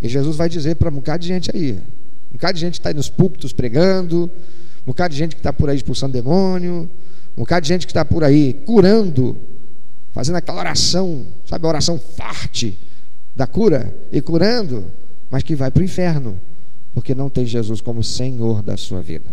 E 0.01 0.09
Jesus 0.09 0.39
vai 0.39 0.49
dizer 0.49 0.77
para 0.77 0.89
um 0.89 0.95
bocado 0.95 1.19
de 1.19 1.29
gente 1.29 1.51
aí. 1.55 1.73
Um 2.31 2.33
bocado 2.33 2.55
de 2.55 2.61
gente 2.61 2.81
está 2.81 2.89
aí 2.89 2.95
nos 2.95 3.11
púlpitos 3.11 3.53
pregando, 3.53 4.31
um 4.85 4.87
bocado 4.87 5.13
de 5.13 5.19
gente 5.19 5.35
que 5.35 5.41
está 5.41 5.53
por 5.53 5.69
aí 5.69 5.77
expulsando 5.77 6.15
demônio, 6.15 6.91
um 7.37 7.41
bocado 7.41 7.61
de 7.61 7.69
gente 7.69 7.87
que 7.87 7.93
está 7.93 8.07
por 8.07 8.25
aí 8.25 8.55
curando, 8.65 9.37
fazendo 10.15 10.37
aquela 10.37 10.61
oração, 10.61 11.27
sabe, 11.45 11.67
a 11.67 11.69
oração 11.69 11.99
forte 11.99 12.79
da 13.35 13.47
cura 13.47 13.95
e 14.13 14.21
curando, 14.21 14.85
mas 15.31 15.43
que 15.43 15.55
vai 15.55 15.71
para 15.71 15.81
o 15.81 15.85
inferno, 15.85 16.39
porque 16.93 17.15
não 17.15 17.29
tem 17.29 17.45
Jesus 17.45 17.81
como 17.81 18.03
Senhor 18.05 18.63
da 18.63 18.77
sua 18.77 19.01
vida. 19.01 19.27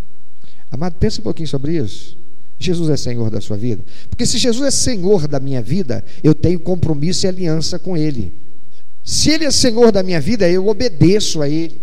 Amado, 0.72 0.96
pensa 1.00 1.20
um 1.20 1.24
pouquinho 1.24 1.48
sobre 1.48 1.78
isso. 1.78 2.18
Jesus 2.58 2.90
é 2.90 2.98
Senhor 2.98 3.30
da 3.30 3.42
sua 3.42 3.58
vida? 3.58 3.84
Porque 4.10 4.26
se 4.26 4.38
Jesus 4.38 4.68
é 4.68 4.72
Senhor 4.72 5.28
da 5.28 5.40
minha 5.40 5.62
vida, 5.62 6.04
eu 6.24 6.34
tenho 6.34 6.60
compromisso 6.60 7.26
e 7.26 7.28
aliança 7.28 7.80
com 7.80 7.98
Ele. 7.98 8.34
Se 9.04 9.32
Ele 9.32 9.46
é 9.46 9.52
Senhor 9.52 9.92
da 9.92 10.04
minha 10.04 10.22
vida, 10.22 10.48
eu 10.48 10.68
obedeço 10.68 11.42
a 11.42 11.50
Ele. 11.50 11.80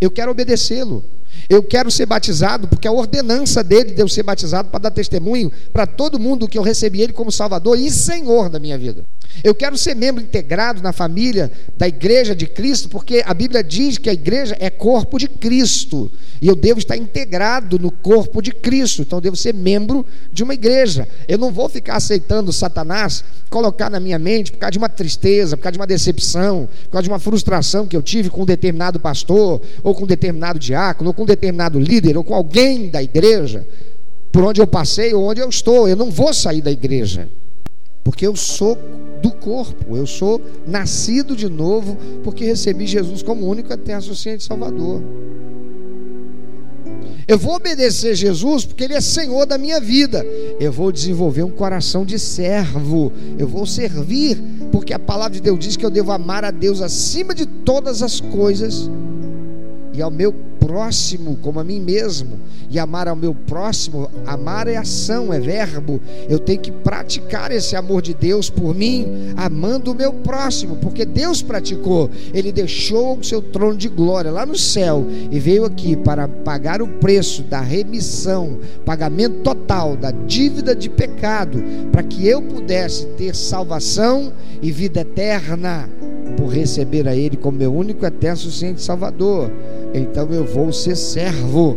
Eu 0.00 0.10
quero 0.10 0.30
obedecê-lo. 0.30 1.04
Eu 1.48 1.62
quero 1.62 1.90
ser 1.90 2.06
batizado, 2.06 2.68
porque 2.68 2.88
a 2.88 2.92
ordenança 2.92 3.62
dele 3.64 3.92
de 3.92 4.00
eu 4.00 4.08
ser 4.08 4.22
batizado 4.22 4.68
para 4.68 4.80
dar 4.80 4.90
testemunho 4.90 5.50
para 5.72 5.86
todo 5.86 6.18
mundo 6.18 6.48
que 6.48 6.58
eu 6.58 6.62
recebi 6.62 7.00
ele 7.00 7.12
como 7.12 7.32
Salvador 7.32 7.78
e 7.78 7.90
Senhor 7.90 8.48
da 8.48 8.58
minha 8.58 8.78
vida. 8.78 9.04
Eu 9.42 9.54
quero 9.54 9.76
ser 9.76 9.94
membro 9.94 10.22
integrado 10.22 10.82
na 10.82 10.92
família 10.92 11.50
da 11.76 11.86
igreja 11.86 12.34
de 12.34 12.46
Cristo, 12.46 12.88
porque 12.88 13.22
a 13.24 13.32
Bíblia 13.32 13.62
diz 13.62 13.98
que 13.98 14.10
a 14.10 14.12
igreja 14.12 14.56
é 14.58 14.68
corpo 14.70 15.18
de 15.18 15.28
Cristo. 15.28 16.10
E 16.40 16.46
eu 16.46 16.54
devo 16.54 16.78
estar 16.78 16.96
integrado 16.96 17.78
no 17.78 17.90
corpo 17.90 18.40
de 18.40 18.52
Cristo. 18.52 19.02
Então 19.02 19.18
eu 19.18 19.20
devo 19.20 19.36
ser 19.36 19.54
membro 19.54 20.04
de 20.32 20.42
uma 20.42 20.54
igreja. 20.54 21.08
Eu 21.26 21.38
não 21.38 21.52
vou 21.52 21.68
ficar 21.68 21.96
aceitando 21.96 22.52
Satanás 22.52 23.24
colocar 23.48 23.90
na 23.90 23.98
minha 23.98 24.18
mente 24.18 24.52
por 24.52 24.58
causa 24.58 24.72
de 24.72 24.78
uma 24.78 24.88
tristeza, 24.88 25.56
por 25.56 25.62
causa 25.62 25.72
de 25.72 25.78
uma 25.78 25.86
decepção, 25.86 26.68
por 26.84 26.90
causa 26.90 27.02
de 27.04 27.08
uma 27.08 27.18
frustração 27.18 27.86
que 27.86 27.96
eu 27.96 28.02
tive 28.02 28.30
com 28.30 28.42
um 28.42 28.46
determinado 28.46 29.00
pastor, 29.00 29.60
ou 29.82 29.94
com 29.94 30.04
um 30.04 30.06
determinado 30.06 30.58
diácono, 30.58 31.10
ou 31.10 31.14
com 31.14 31.24
determinado 31.28 31.78
líder, 31.78 32.16
ou 32.16 32.24
com 32.24 32.34
alguém 32.34 32.88
da 32.88 33.02
igreja, 33.02 33.66
por 34.32 34.42
onde 34.42 34.60
eu 34.60 34.66
passei 34.66 35.14
ou 35.14 35.22
onde 35.22 35.40
eu 35.40 35.48
estou. 35.48 35.88
Eu 35.88 35.96
não 35.96 36.10
vou 36.10 36.34
sair 36.34 36.60
da 36.60 36.70
igreja. 36.70 37.28
Porque 38.02 38.26
eu 38.26 38.34
sou 38.34 38.76
do 39.20 39.30
corpo, 39.30 39.96
eu 39.96 40.06
sou 40.06 40.40
nascido 40.66 41.36
de 41.36 41.48
novo, 41.48 41.96
porque 42.22 42.44
recebi 42.44 42.86
Jesus 42.86 43.22
como 43.22 43.46
único 43.46 43.72
eterno 43.72 44.02
suficiente 44.02 44.44
Salvador. 44.44 45.02
Eu 47.26 47.36
vou 47.36 47.56
obedecer 47.56 48.14
Jesus 48.14 48.64
porque 48.64 48.84
Ele 48.84 48.94
é 48.94 49.00
Senhor 49.02 49.44
da 49.44 49.58
minha 49.58 49.78
vida. 49.78 50.24
Eu 50.58 50.72
vou 50.72 50.90
desenvolver 50.90 51.42
um 51.42 51.50
coração 51.50 52.02
de 52.02 52.18
servo. 52.18 53.12
Eu 53.38 53.46
vou 53.46 53.66
servir, 53.66 54.42
porque 54.72 54.94
a 54.94 54.98
palavra 54.98 55.34
de 55.34 55.42
Deus 55.42 55.58
diz 55.58 55.76
que 55.76 55.84
eu 55.84 55.90
devo 55.90 56.10
amar 56.10 56.42
a 56.42 56.50
Deus 56.50 56.80
acima 56.80 57.34
de 57.34 57.44
todas 57.44 58.02
as 58.02 58.18
coisas 58.18 58.88
e 59.98 60.02
ao 60.02 60.12
meu 60.12 60.32
próximo 60.60 61.36
como 61.42 61.58
a 61.58 61.64
mim 61.64 61.80
mesmo. 61.80 62.38
E 62.70 62.78
amar 62.78 63.08
ao 63.08 63.16
meu 63.16 63.34
próximo, 63.34 64.08
amar 64.26 64.68
é 64.68 64.76
ação, 64.76 65.32
é 65.32 65.40
verbo. 65.40 66.00
Eu 66.28 66.38
tenho 66.38 66.60
que 66.60 66.70
praticar 66.70 67.50
esse 67.50 67.74
amor 67.74 68.02
de 68.02 68.14
Deus 68.14 68.48
por 68.48 68.74
mim, 68.74 69.32
amando 69.36 69.90
o 69.90 69.94
meu 69.94 70.12
próximo, 70.12 70.76
porque 70.76 71.04
Deus 71.04 71.42
praticou. 71.42 72.10
Ele 72.32 72.52
deixou 72.52 73.18
o 73.18 73.24
seu 73.24 73.42
trono 73.42 73.76
de 73.76 73.88
glória 73.88 74.30
lá 74.30 74.46
no 74.46 74.56
céu 74.56 75.04
e 75.30 75.40
veio 75.40 75.64
aqui 75.64 75.96
para 75.96 76.28
pagar 76.28 76.80
o 76.80 76.86
preço 76.86 77.42
da 77.42 77.60
remissão, 77.60 78.58
pagamento 78.84 79.40
total 79.42 79.96
da 79.96 80.10
dívida 80.10 80.76
de 80.76 80.88
pecado, 80.88 81.60
para 81.90 82.02
que 82.02 82.28
eu 82.28 82.40
pudesse 82.42 83.06
ter 83.16 83.34
salvação 83.34 84.32
e 84.62 84.70
vida 84.70 85.00
eterna 85.00 85.88
por 86.36 86.48
receber 86.48 87.08
a 87.08 87.16
Ele 87.16 87.36
como 87.36 87.58
meu 87.58 87.74
único 87.74 88.04
eterno 88.04 88.36
suficiente 88.36 88.82
Salvador. 88.82 89.50
Então 89.94 90.28
eu 90.30 90.44
vou 90.44 90.72
ser 90.72 90.96
servo, 90.96 91.76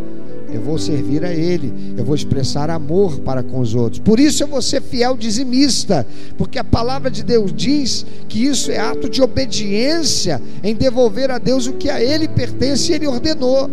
eu 0.52 0.62
vou 0.62 0.78
servir 0.78 1.24
a 1.24 1.34
Ele, 1.34 1.74
eu 1.98 2.04
vou 2.04 2.16
expressar 2.16 2.70
amor 2.70 3.20
para 3.20 3.42
com 3.42 3.60
os 3.60 3.74
outros. 3.74 4.00
Por 4.00 4.20
isso 4.20 4.44
eu 4.44 4.48
vou 4.48 4.62
ser 4.62 4.82
fiel 4.82 5.16
dizimista, 5.16 6.06
porque 6.38 6.60
a 6.60 6.64
palavra 6.64 7.10
de 7.10 7.24
Deus 7.24 7.54
diz 7.54 8.06
que 8.28 8.46
isso 8.46 8.72
é 8.72 8.80
ato 8.80 9.10
de 9.10 9.22
obediência 9.22 10.42
em 10.64 10.76
devolver 10.76 11.32
a 11.32 11.38
Deus 11.38 11.68
o 11.68 11.74
que 11.74 11.90
a 11.90 12.02
Ele 12.02 12.28
pertence 12.28 12.92
e 12.92 12.96
Ele 12.96 13.08
ordenou. 13.08 13.70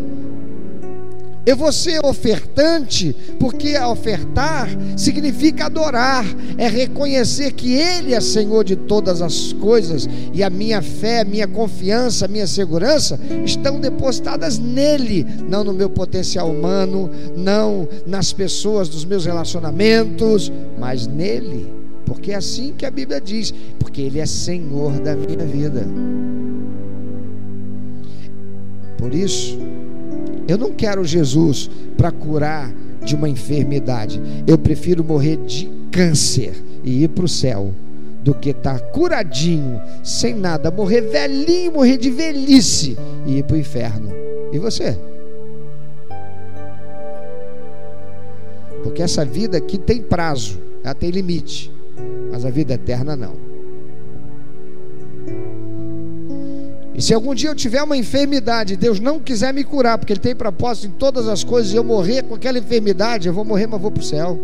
Eu 1.49 1.57
vou 1.57 1.73
ser 1.73 2.05
ofertante, 2.05 3.17
porque 3.41 3.75
ofertar 3.79 4.69
significa 4.99 5.65
adorar, 5.65 6.23
é 6.59 6.69
reconhecer 6.69 7.53
que 7.53 7.73
Ele 7.73 8.13
é 8.13 8.21
Senhor 8.21 8.63
de 8.63 8.77
todas 8.77 9.23
as 9.23 9.55
coisas 9.55 10.07
e 10.35 10.43
a 10.43 10.51
minha 10.51 10.83
fé, 10.83 11.21
a 11.21 11.25
minha 11.25 11.49
confiança, 11.49 12.27
a 12.27 12.29
minha 12.29 12.47
segurança 12.47 13.19
estão 13.47 13.81
depositadas 13.81 14.59
nele, 14.59 15.27
não 15.49 15.65
no 15.65 15.73
meu 15.73 15.89
potencial 15.89 16.51
humano, 16.51 17.11
não 17.35 17.89
nas 18.07 18.31
pessoas 18.31 18.91
dos 18.91 19.07
meus 19.07 19.25
relacionamentos, 19.25 20.53
mas 20.79 21.07
nele, 21.07 21.73
porque 22.05 22.33
é 22.33 22.35
assim 22.35 22.75
que 22.77 22.85
a 22.85 22.91
Bíblia 22.91 23.23
diz, 23.23 23.55
porque 23.79 24.03
Ele 24.03 24.21
é 24.21 24.27
Senhor 24.27 25.01
da 25.01 25.17
minha 25.17 25.47
vida. 25.47 25.87
Por 28.99 29.15
isso, 29.15 29.59
eu 30.49 30.57
não 30.57 30.73
quero 30.73 31.05
Jesus 31.05 31.71
para 31.97 32.11
curar 32.11 32.73
de 33.05 33.15
uma 33.15 33.29
enfermidade. 33.29 34.21
Eu 34.47 34.57
prefiro 34.57 35.05
morrer 35.05 35.37
de 35.37 35.71
câncer 35.93 36.55
e 36.83 37.05
ir 37.05 37.09
para 37.09 37.27
o 37.27 37.29
céu 37.29 37.75
do 38.25 38.35
que 38.35 38.51
estar 38.51 38.79
tá 38.79 38.87
curadinho, 38.89 39.81
sem 40.03 40.35
nada, 40.35 40.71
morrer 40.71 41.03
velhinho, 41.03 41.73
morrer 41.73 41.99
de 41.99 42.11
velhice 42.11 42.97
e 43.27 43.39
ir 43.39 43.45
para 43.45 43.57
o 43.57 43.61
inferno. 43.61 44.11
E 44.51 44.59
você? 44.59 44.99
Porque 48.83 49.03
essa 49.03 49.25
vida 49.25 49.59
aqui 49.59 49.77
tem 49.77 50.01
prazo, 50.01 50.59
ela 50.83 50.95
tem 50.95 51.11
limite, 51.11 51.71
mas 52.31 52.45
a 52.47 52.51
vida 52.51 52.75
eterna 52.75 53.15
não. 53.15 53.48
E 56.99 57.01
se 57.01 57.15
algum 57.15 57.33
dia 57.33 57.49
eu 57.49 57.55
tiver 57.55 57.81
uma 57.81 57.97
enfermidade, 57.97 58.75
Deus 58.75 58.99
não 58.99 59.21
quiser 59.21 59.55
me 59.55 59.63
curar, 59.63 59.99
porque 59.99 60.13
Ele 60.13 60.19
tem 60.19 60.35
propósito 60.35 60.89
em 60.89 60.91
todas 60.91 61.29
as 61.29 61.45
coisas, 61.45 61.73
e 61.73 61.77
eu 61.77 61.85
morrer 61.85 62.25
com 62.25 62.35
aquela 62.35 62.59
enfermidade, 62.59 63.29
eu 63.29 63.33
vou 63.33 63.45
morrer, 63.45 63.69
mas 63.69 63.81
vou 63.81 63.93
para 63.93 64.01
o 64.01 64.05
céu. 64.05 64.37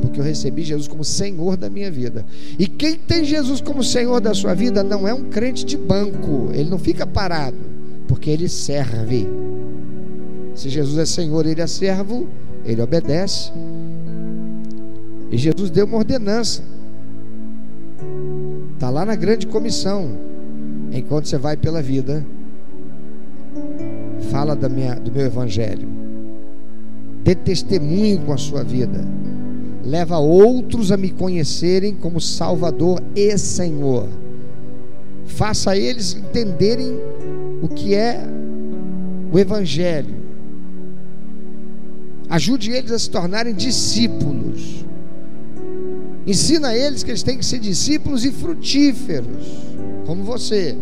Porque 0.00 0.18
eu 0.18 0.24
recebi 0.24 0.62
Jesus 0.62 0.88
como 0.88 1.04
Senhor 1.04 1.58
da 1.58 1.68
minha 1.68 1.90
vida. 1.90 2.24
E 2.58 2.66
quem 2.66 2.94
tem 2.94 3.22
Jesus 3.22 3.60
como 3.60 3.84
Senhor 3.84 4.18
da 4.18 4.32
sua 4.32 4.54
vida 4.54 4.82
não 4.82 5.06
é 5.06 5.12
um 5.12 5.24
crente 5.24 5.62
de 5.66 5.76
banco, 5.76 6.48
ele 6.54 6.70
não 6.70 6.78
fica 6.78 7.06
parado, 7.06 7.58
porque 8.08 8.30
ele 8.30 8.48
serve. 8.48 9.28
Se 10.54 10.70
Jesus 10.70 10.96
é 10.96 11.04
Senhor, 11.04 11.44
ele 11.44 11.60
é 11.60 11.66
servo, 11.66 12.28
ele 12.64 12.80
obedece. 12.80 13.52
E 15.30 15.36
Jesus 15.36 15.68
deu 15.68 15.84
uma 15.84 15.98
ordenança. 15.98 16.62
Está 18.72 18.88
lá 18.88 19.04
na 19.04 19.14
grande 19.14 19.46
comissão 19.46 20.31
enquanto 20.92 21.26
você 21.26 21.38
vai 21.38 21.56
pela 21.56 21.80
vida, 21.80 22.24
fala 24.30 24.54
da 24.54 24.68
minha, 24.68 24.94
do 24.94 25.10
meu 25.10 25.24
evangelho, 25.24 25.88
dê 27.24 27.34
testemunho 27.34 28.20
com 28.20 28.32
a 28.32 28.36
sua 28.36 28.62
vida, 28.62 29.04
leva 29.82 30.18
outros 30.18 30.92
a 30.92 30.96
me 30.96 31.10
conhecerem 31.10 31.94
como 31.94 32.20
Salvador 32.20 33.02
e 33.16 33.36
Senhor, 33.38 34.06
faça 35.24 35.76
eles 35.76 36.14
entenderem 36.14 36.98
o 37.62 37.68
que 37.68 37.94
é 37.94 38.22
o 39.32 39.38
evangelho, 39.38 40.14
ajude 42.28 42.70
eles 42.70 42.92
a 42.92 42.98
se 42.98 43.10
tornarem 43.10 43.54
discípulos. 43.54 44.82
Ensina 46.24 46.72
eles 46.76 47.02
que 47.02 47.10
eles 47.10 47.22
têm 47.24 47.36
que 47.36 47.44
ser 47.44 47.58
discípulos 47.58 48.24
e 48.24 48.30
frutíferos 48.30 49.71
como 50.12 50.24
você. 50.24 50.76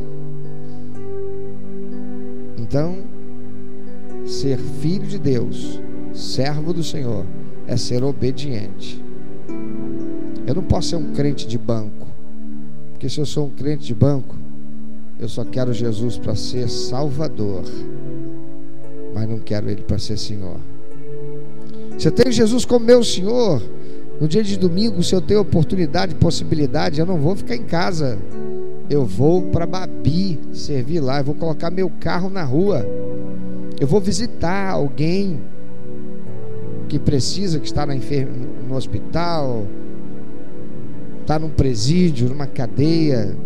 Então, 2.59 2.97
ser 4.27 4.59
filho 4.59 5.07
de 5.07 5.21
Deus, 5.21 5.81
servo 6.12 6.73
do 6.73 6.83
Senhor, 6.83 7.25
é 7.64 7.77
ser 7.77 8.03
obediente. 8.03 9.01
Eu 10.45 10.57
não 10.57 10.64
posso 10.64 10.88
ser 10.88 10.97
um 10.97 11.12
crente 11.12 11.47
de 11.47 11.57
banco, 11.57 12.09
porque 12.90 13.09
se 13.09 13.21
eu 13.21 13.27
sou 13.27 13.47
um 13.47 13.51
crente 13.51 13.87
de 13.87 13.95
banco, 13.95 14.35
eu 15.16 15.29
só 15.29 15.45
quero 15.45 15.73
Jesus 15.73 16.19
para 16.19 16.35
ser 16.35 16.69
Salvador, 16.69 17.62
mas 19.14 19.29
não 19.29 19.38
quero 19.38 19.71
Ele 19.71 19.83
para 19.83 20.01
ser 20.01 20.19
Senhor. 20.19 20.59
Se 21.97 22.09
eu 22.09 22.12
tenho 22.12 22.33
Jesus 22.33 22.64
como 22.64 22.85
meu 22.85 23.05
Senhor, 23.05 23.62
no 24.21 24.27
dia 24.27 24.43
de 24.43 24.59
domingo, 24.59 25.05
se 25.05 25.14
eu 25.14 25.21
tenho 25.21 25.38
oportunidade, 25.38 26.16
possibilidade, 26.16 26.99
eu 26.99 27.07
não 27.07 27.16
vou 27.16 27.37
ficar 27.37 27.55
em 27.55 27.62
casa. 27.62 28.19
Eu 28.90 29.07
vou 29.07 29.42
para 29.42 29.66
Babi 29.66 30.40
servir 30.53 30.98
lá, 30.98 31.20
eu 31.20 31.24
vou 31.24 31.37
colocar 31.37 31.70
meu 31.70 31.88
carro 31.88 32.29
na 32.29 32.42
rua. 32.42 32.85
Eu 33.81 33.87
vou 33.87 34.00
visitar 34.00 34.68
alguém 34.68 35.40
que 36.88 36.98
precisa, 36.98 37.61
que 37.61 37.66
está 37.66 37.87
no 37.87 38.74
hospital, 38.74 39.64
está 41.20 41.38
num 41.38 41.50
presídio, 41.50 42.29
numa 42.29 42.48
cadeia. 42.48 43.37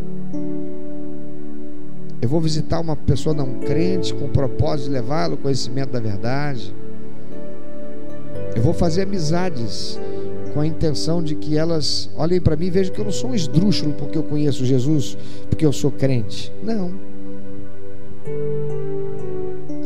Eu 2.22 2.28
vou 2.28 2.40
visitar 2.40 2.80
uma 2.80 2.96
pessoa 2.96 3.34
não 3.34 3.60
crente 3.60 4.14
com 4.14 4.24
o 4.24 4.30
propósito 4.30 4.86
de 4.86 4.94
levá-lo 4.94 5.34
ao 5.34 5.38
conhecimento 5.38 5.90
da 5.90 6.00
verdade. 6.00 6.74
Eu 8.56 8.62
vou 8.62 8.72
fazer 8.72 9.02
amizades 9.02 10.00
com 10.54 10.60
a 10.60 10.66
intenção 10.66 11.20
de 11.20 11.34
que 11.34 11.58
elas 11.58 12.08
olhem 12.16 12.40
para 12.40 12.54
mim 12.54 12.66
e 12.66 12.70
vejam 12.70 12.94
que 12.94 13.00
eu 13.00 13.04
não 13.04 13.12
sou 13.12 13.30
um 13.30 13.34
esdrúxulo 13.34 13.92
porque 13.92 14.16
eu 14.16 14.22
conheço 14.22 14.64
Jesus, 14.64 15.18
porque 15.50 15.66
eu 15.66 15.72
sou 15.72 15.90
crente. 15.90 16.52
Não. 16.62 16.92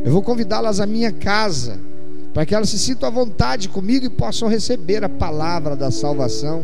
Eu 0.04 0.12
vou 0.12 0.20
convidá-las 0.20 0.78
à 0.78 0.86
minha 0.86 1.10
casa, 1.10 1.80
para 2.34 2.44
que 2.44 2.54
elas 2.54 2.68
se 2.68 2.78
sintam 2.78 3.08
à 3.08 3.10
vontade 3.10 3.70
comigo 3.70 4.04
e 4.04 4.10
possam 4.10 4.46
receber 4.46 5.02
a 5.02 5.08
palavra 5.08 5.74
da 5.74 5.90
salvação. 5.90 6.62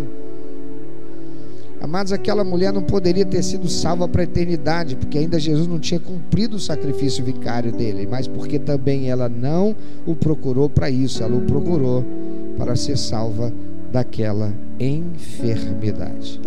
Amados, 1.81 2.13
aquela 2.13 2.45
mulher 2.45 2.73
não 2.73 2.83
poderia 2.83 3.25
ter 3.25 3.43
sido 3.43 3.69
salva 3.69 4.07
para 4.07 4.23
a 4.23 4.25
eternidade, 4.25 4.97
porque 4.97 5.19
ainda 5.19 5.39
Jesus 5.39 5.67
não 5.67 5.79
tinha 5.79 6.01
cumprido 6.01 6.57
o 6.57 6.61
sacrifício 6.61 7.25
vicário 7.25 7.73
dele, 7.73 8.07
mas 8.11 8.27
porque 8.27 8.59
também 8.59 9.11
ela 9.11 9.31
não 9.31 9.75
o 10.07 10.15
procurou 10.15 10.69
para 10.69 10.91
isso, 10.91 11.23
ela 11.23 11.37
o 11.37 11.43
procurou 11.43 12.05
para 12.57 12.77
ser 12.77 12.97
salva 12.97 13.53
daquela 13.95 14.53
enfermidade. 14.81 16.41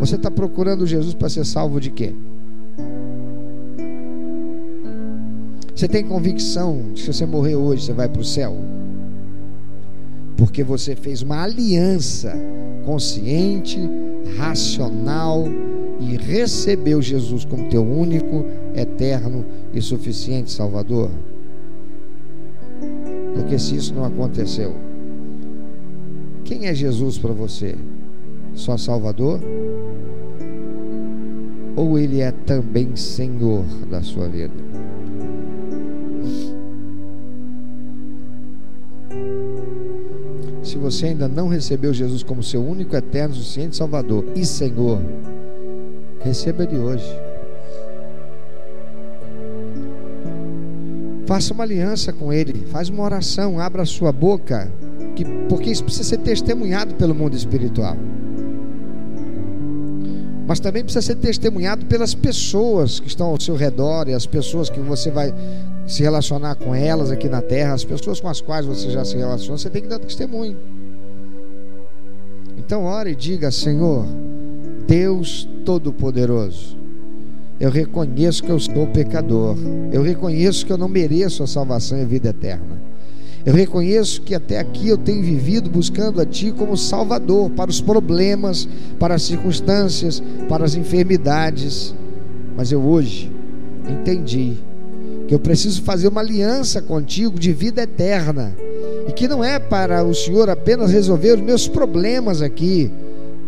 Você 0.00 0.16
está 0.16 0.28
procurando 0.28 0.84
Jesus 0.84 1.14
para 1.14 1.28
ser 1.28 1.46
salvo 1.46 1.80
de 1.80 1.90
quê? 1.90 2.12
Você 5.72 5.86
tem 5.86 6.04
convicção 6.04 6.86
de 6.92 6.94
que 6.94 7.00
se 7.02 7.06
você 7.12 7.24
morrer 7.24 7.54
hoje 7.54 7.84
você 7.84 7.92
vai 7.92 8.08
para 8.08 8.20
o 8.20 8.24
céu? 8.24 8.56
Porque 10.36 10.64
você 10.64 10.96
fez 10.96 11.22
uma 11.22 11.40
aliança 11.44 12.34
consciente, 12.84 13.78
racional 14.36 15.44
e 16.00 16.16
recebeu 16.16 17.00
Jesus 17.00 17.44
como 17.44 17.68
teu 17.68 17.84
único, 17.84 18.44
eterno 18.74 19.46
e 19.72 19.80
suficiente 19.80 20.50
Salvador? 20.50 21.10
Porque 23.36 23.56
se 23.56 23.76
isso 23.76 23.94
não 23.94 24.04
aconteceu, 24.04 24.87
quem 26.48 26.66
é 26.66 26.72
Jesus 26.72 27.18
para 27.18 27.34
você? 27.34 27.74
Só 28.54 28.78
Salvador? 28.78 29.38
Ou 31.76 31.98
Ele 31.98 32.22
é 32.22 32.32
também 32.32 32.96
Senhor 32.96 33.62
da 33.90 34.02
sua 34.02 34.26
vida? 34.28 34.54
Se 40.62 40.78
você 40.78 41.08
ainda 41.08 41.28
não 41.28 41.48
recebeu 41.48 41.92
Jesus 41.92 42.22
como 42.22 42.42
seu 42.42 42.64
único, 42.64 42.96
eterno, 42.96 43.34
suficiente 43.34 43.76
Salvador 43.76 44.24
e 44.34 44.42
Senhor, 44.46 45.02
receba 46.20 46.66
de 46.66 46.76
hoje. 46.76 47.14
Faça 51.26 51.52
uma 51.52 51.64
aliança 51.64 52.10
com 52.10 52.32
Ele, 52.32 52.66
faz 52.68 52.88
uma 52.88 53.04
oração, 53.04 53.60
abra 53.60 53.84
sua 53.84 54.10
boca 54.10 54.72
que, 55.18 55.24
porque 55.48 55.68
isso 55.68 55.82
precisa 55.82 56.04
ser 56.04 56.18
testemunhado 56.18 56.94
pelo 56.94 57.12
mundo 57.12 57.36
espiritual. 57.36 57.96
Mas 60.46 60.60
também 60.60 60.84
precisa 60.84 61.02
ser 61.04 61.16
testemunhado 61.16 61.84
pelas 61.86 62.14
pessoas 62.14 63.00
que 63.00 63.08
estão 63.08 63.26
ao 63.26 63.40
seu 63.40 63.56
redor 63.56 64.08
e 64.08 64.14
as 64.14 64.24
pessoas 64.24 64.70
que 64.70 64.78
você 64.78 65.10
vai 65.10 65.34
se 65.86 66.02
relacionar 66.02 66.54
com 66.54 66.74
elas 66.74 67.10
aqui 67.10 67.28
na 67.28 67.42
terra, 67.42 67.74
as 67.74 67.84
pessoas 67.84 68.20
com 68.20 68.28
as 68.28 68.40
quais 68.40 68.64
você 68.64 68.90
já 68.90 69.04
se 69.04 69.16
relaciona, 69.16 69.58
você 69.58 69.68
tem 69.68 69.82
que 69.82 69.88
dar 69.88 69.98
testemunho. 69.98 70.56
Então, 72.56 72.84
ore 72.84 73.10
e 73.10 73.16
diga: 73.16 73.50
Senhor, 73.50 74.06
Deus 74.86 75.48
Todo-Poderoso, 75.64 76.78
eu 77.58 77.70
reconheço 77.70 78.42
que 78.42 78.50
eu 78.50 78.60
sou 78.60 78.86
pecador, 78.86 79.56
eu 79.92 80.00
reconheço 80.00 80.64
que 80.64 80.72
eu 80.72 80.78
não 80.78 80.88
mereço 80.88 81.42
a 81.42 81.46
salvação 81.46 81.98
e 81.98 82.02
a 82.02 82.06
vida 82.06 82.28
eterna. 82.28 82.78
Eu 83.48 83.54
reconheço 83.54 84.20
que 84.20 84.34
até 84.34 84.58
aqui 84.58 84.90
eu 84.90 84.98
tenho 84.98 85.22
vivido 85.22 85.70
buscando 85.70 86.20
a 86.20 86.26
Ti 86.26 86.52
como 86.52 86.76
Salvador 86.76 87.48
para 87.48 87.70
os 87.70 87.80
problemas, 87.80 88.68
para 88.98 89.14
as 89.14 89.22
circunstâncias, 89.22 90.22
para 90.50 90.66
as 90.66 90.74
enfermidades. 90.74 91.94
Mas 92.54 92.70
eu 92.70 92.82
hoje 92.82 93.32
entendi 93.88 94.58
que 95.26 95.34
eu 95.34 95.38
preciso 95.38 95.80
fazer 95.80 96.08
uma 96.08 96.20
aliança 96.20 96.82
contigo 96.82 97.38
de 97.38 97.50
vida 97.54 97.80
eterna. 97.80 98.54
E 99.08 99.12
que 99.12 99.26
não 99.26 99.42
é 99.42 99.58
para 99.58 100.04
o 100.04 100.14
Senhor 100.14 100.50
apenas 100.50 100.90
resolver 100.90 101.36
os 101.36 101.40
meus 101.40 101.66
problemas 101.66 102.42
aqui, 102.42 102.92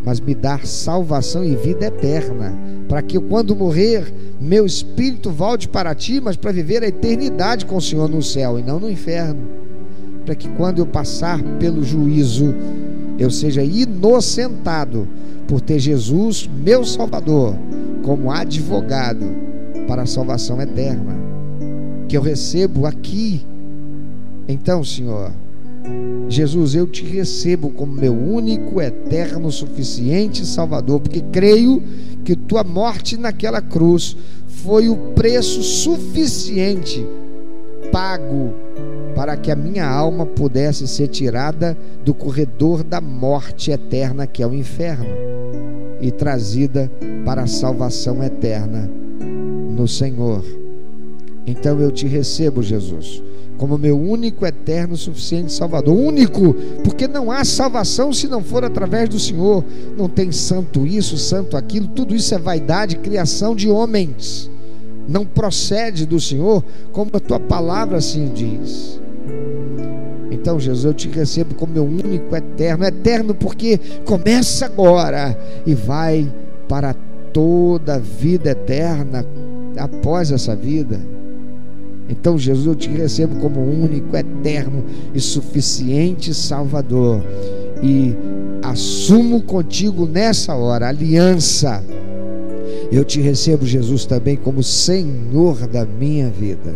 mas 0.02 0.18
me 0.18 0.34
dar 0.34 0.66
salvação 0.66 1.44
e 1.44 1.54
vida 1.54 1.84
eterna, 1.84 2.58
para 2.88 3.02
que 3.02 3.20
quando 3.20 3.54
morrer, 3.54 4.10
meu 4.40 4.64
espírito 4.64 5.30
volte 5.30 5.68
para 5.68 5.94
ti, 5.94 6.22
mas 6.22 6.38
para 6.38 6.52
viver 6.52 6.82
a 6.82 6.88
eternidade 6.88 7.66
com 7.66 7.76
o 7.76 7.82
Senhor 7.82 8.08
no 8.08 8.22
céu 8.22 8.58
e 8.58 8.62
não 8.62 8.80
no 8.80 8.90
inferno 8.90 9.60
para 10.24 10.34
que 10.34 10.48
quando 10.50 10.78
eu 10.78 10.86
passar 10.86 11.42
pelo 11.58 11.82
juízo, 11.82 12.54
eu 13.18 13.30
seja 13.30 13.62
inocentado 13.62 15.08
por 15.46 15.60
ter 15.60 15.78
Jesus, 15.78 16.48
meu 16.62 16.84
Salvador, 16.84 17.56
como 18.02 18.30
advogado 18.30 19.26
para 19.86 20.02
a 20.02 20.06
salvação 20.06 20.60
eterna, 20.60 21.16
que 22.08 22.16
eu 22.16 22.22
recebo 22.22 22.86
aqui. 22.86 23.44
Então, 24.48 24.82
Senhor, 24.84 25.32
Jesus, 26.28 26.74
eu 26.74 26.86
te 26.86 27.04
recebo 27.04 27.70
como 27.70 27.92
meu 27.92 28.14
único, 28.14 28.80
eterno, 28.80 29.50
suficiente 29.50 30.46
Salvador, 30.46 31.00
porque 31.00 31.20
creio 31.20 31.82
que 32.24 32.36
tua 32.36 32.62
morte 32.62 33.16
naquela 33.16 33.60
cruz 33.60 34.16
foi 34.46 34.88
o 34.88 34.96
preço 35.14 35.62
suficiente 35.62 37.04
pago 37.90 38.54
para 39.20 39.36
que 39.36 39.50
a 39.50 39.54
minha 39.54 39.86
alma 39.86 40.24
pudesse 40.24 40.88
ser 40.88 41.08
tirada 41.08 41.76
do 42.02 42.14
corredor 42.14 42.82
da 42.82 43.02
morte 43.02 43.70
eterna 43.70 44.26
que 44.26 44.42
é 44.42 44.46
o 44.46 44.54
inferno 44.54 45.04
e 46.00 46.10
trazida 46.10 46.90
para 47.22 47.42
a 47.42 47.46
salvação 47.46 48.22
eterna 48.22 48.90
no 49.76 49.86
Senhor. 49.86 50.42
Então 51.46 51.78
eu 51.78 51.90
te 51.90 52.06
recebo, 52.06 52.62
Jesus, 52.62 53.22
como 53.58 53.76
meu 53.76 54.00
único, 54.00 54.46
eterno, 54.46 54.96
suficiente 54.96 55.52
Salvador. 55.52 55.94
Único, 55.94 56.54
porque 56.82 57.06
não 57.06 57.30
há 57.30 57.44
salvação 57.44 58.14
se 58.14 58.26
não 58.26 58.42
for 58.42 58.64
através 58.64 59.06
do 59.06 59.18
Senhor. 59.18 59.62
Não 59.98 60.08
tem 60.08 60.32
santo 60.32 60.86
isso, 60.86 61.18
santo 61.18 61.58
aquilo, 61.58 61.88
tudo 61.88 62.14
isso 62.14 62.34
é 62.34 62.38
vaidade, 62.38 62.96
criação 62.96 63.54
de 63.54 63.68
homens 63.68 64.50
não 65.06 65.26
procede 65.26 66.06
do 66.06 66.20
Senhor, 66.20 66.64
como 66.92 67.10
a 67.14 67.20
tua 67.20 67.40
palavra 67.40 67.98
assim 67.98 68.30
diz. 68.32 68.99
Então, 70.40 70.58
Jesus, 70.58 70.84
eu 70.84 70.94
te 70.94 71.08
recebo 71.08 71.54
como 71.54 71.74
meu 71.74 71.84
único 71.84 72.34
eterno, 72.34 72.84
eterno 72.84 73.34
porque 73.34 73.78
começa 74.04 74.66
agora 74.66 75.38
e 75.66 75.74
vai 75.74 76.32
para 76.68 76.94
toda 77.32 77.96
a 77.96 77.98
vida 77.98 78.50
eterna 78.50 79.24
após 79.76 80.32
essa 80.32 80.56
vida. 80.56 80.98
Então, 82.08 82.38
Jesus, 82.38 82.66
eu 82.66 82.74
te 82.74 82.88
recebo 82.88 83.36
como 83.36 83.60
único, 83.60 84.16
eterno 84.16 84.84
e 85.14 85.20
suficiente 85.20 86.32
Salvador 86.34 87.22
e 87.82 88.16
assumo 88.62 89.42
contigo 89.42 90.06
nessa 90.06 90.54
hora 90.54 90.88
aliança 90.88 91.82
eu 92.90 93.04
te 93.04 93.20
recebo, 93.20 93.64
Jesus, 93.64 94.04
também 94.04 94.36
como 94.36 94.62
Senhor 94.62 95.66
da 95.68 95.86
minha 95.86 96.28
vida. 96.28 96.74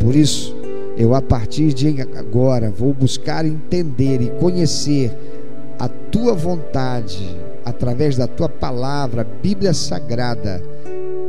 Por 0.00 0.16
isso, 0.16 0.56
eu 0.96 1.14
a 1.14 1.22
partir 1.22 1.72
de 1.72 2.00
agora 2.16 2.70
vou 2.70 2.92
buscar 2.92 3.44
entender 3.44 4.20
e 4.20 4.30
conhecer 4.40 5.16
a 5.78 5.88
tua 5.88 6.34
vontade 6.34 7.36
através 7.64 8.16
da 8.16 8.26
tua 8.26 8.48
palavra, 8.48 9.26
Bíblia 9.42 9.72
Sagrada, 9.72 10.62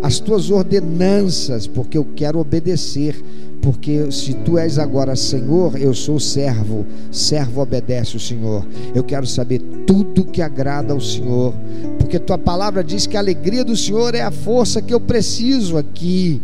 as 0.01 0.19
tuas 0.19 0.49
ordenanças, 0.49 1.67
porque 1.67 1.97
eu 1.97 2.05
quero 2.15 2.39
obedecer 2.39 3.15
porque 3.61 4.11
se 4.11 4.33
tu 4.33 4.57
és 4.57 4.79
agora 4.79 5.15
Senhor, 5.15 5.79
eu 5.79 5.93
sou 5.93 6.19
servo, 6.19 6.85
servo 7.11 7.61
obedece 7.61 8.17
o 8.17 8.19
Senhor. 8.19 8.65
Eu 8.93 9.03
quero 9.03 9.27
saber 9.27 9.59
tudo 9.85 10.25
que 10.25 10.41
agrada 10.41 10.93
ao 10.93 10.99
Senhor, 10.99 11.53
porque 11.99 12.17
tua 12.17 12.39
palavra 12.39 12.83
diz 12.83 13.05
que 13.05 13.15
a 13.15 13.19
alegria 13.19 13.63
do 13.63 13.77
Senhor 13.77 14.15
é 14.15 14.21
a 14.21 14.31
força 14.31 14.81
que 14.81 14.93
eu 14.93 14.99
preciso 14.99 15.77
aqui. 15.77 16.41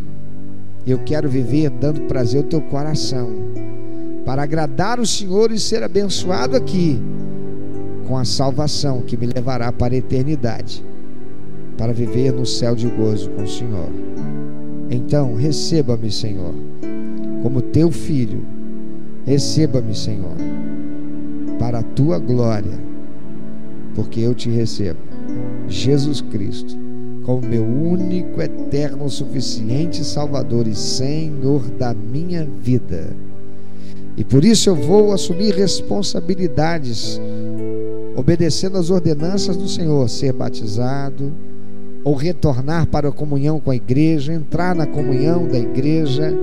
Eu 0.88 1.00
quero 1.00 1.28
viver 1.28 1.70
dando 1.70 2.02
prazer 2.08 2.42
ao 2.42 2.48
teu 2.48 2.62
coração. 2.62 3.30
para 4.26 4.44
agradar 4.44 5.00
o 5.00 5.06
Senhor 5.06 5.54
e 5.54 5.60
ser 5.60 5.82
abençoado 5.84 6.58
aqui 6.58 7.02
com 8.06 8.18
a 8.18 8.26
salvação 8.26 9.02
que 9.02 9.16
me 9.16 9.26
levará 9.26 9.72
para 9.72 9.94
a 9.94 9.98
eternidade, 9.98 10.84
para 11.78 11.94
viver 11.94 12.34
no 12.34 12.46
céu 12.46 12.76
de 12.76 12.88
gozo 12.88 13.30
com 13.30 13.44
o 13.44 13.48
Senhor. 13.48 13.90
Então, 14.90 15.34
receba-me, 15.34 16.12
Senhor, 16.12 16.54
como 17.42 17.62
teu 17.62 17.90
filho. 17.90 18.46
Receba-me, 19.26 19.96
Senhor, 19.96 20.36
para 21.58 21.80
a 21.80 21.84
tua 21.84 22.20
glória, 22.20 22.78
porque 23.96 24.20
eu 24.20 24.36
te 24.36 24.50
recebo. 24.50 25.00
Jesus 25.70 26.20
Cristo, 26.20 26.78
como 27.28 27.46
meu 27.46 27.62
único, 27.62 28.42
eterno, 28.42 29.10
suficiente 29.10 30.02
Salvador 30.02 30.66
e 30.66 30.74
Senhor 30.74 31.62
da 31.72 31.94
minha 31.94 32.48
vida. 32.64 33.10
E 34.16 34.24
por 34.24 34.46
isso 34.46 34.70
eu 34.70 34.76
vou 34.76 35.12
assumir 35.12 35.54
responsabilidades, 35.54 37.20
obedecendo 38.16 38.78
às 38.78 38.90
ordenanças 38.90 39.58
do 39.58 39.68
Senhor, 39.68 40.10
ser 40.10 40.32
batizado, 40.32 41.34
ou 42.02 42.16
retornar 42.16 42.88
para 42.88 43.10
a 43.10 43.12
comunhão 43.12 43.60
com 43.60 43.72
a 43.72 43.76
igreja, 43.76 44.32
entrar 44.32 44.74
na 44.74 44.88
comunhão 44.88 45.46
da 45.46 45.60
igreja, 45.60 46.34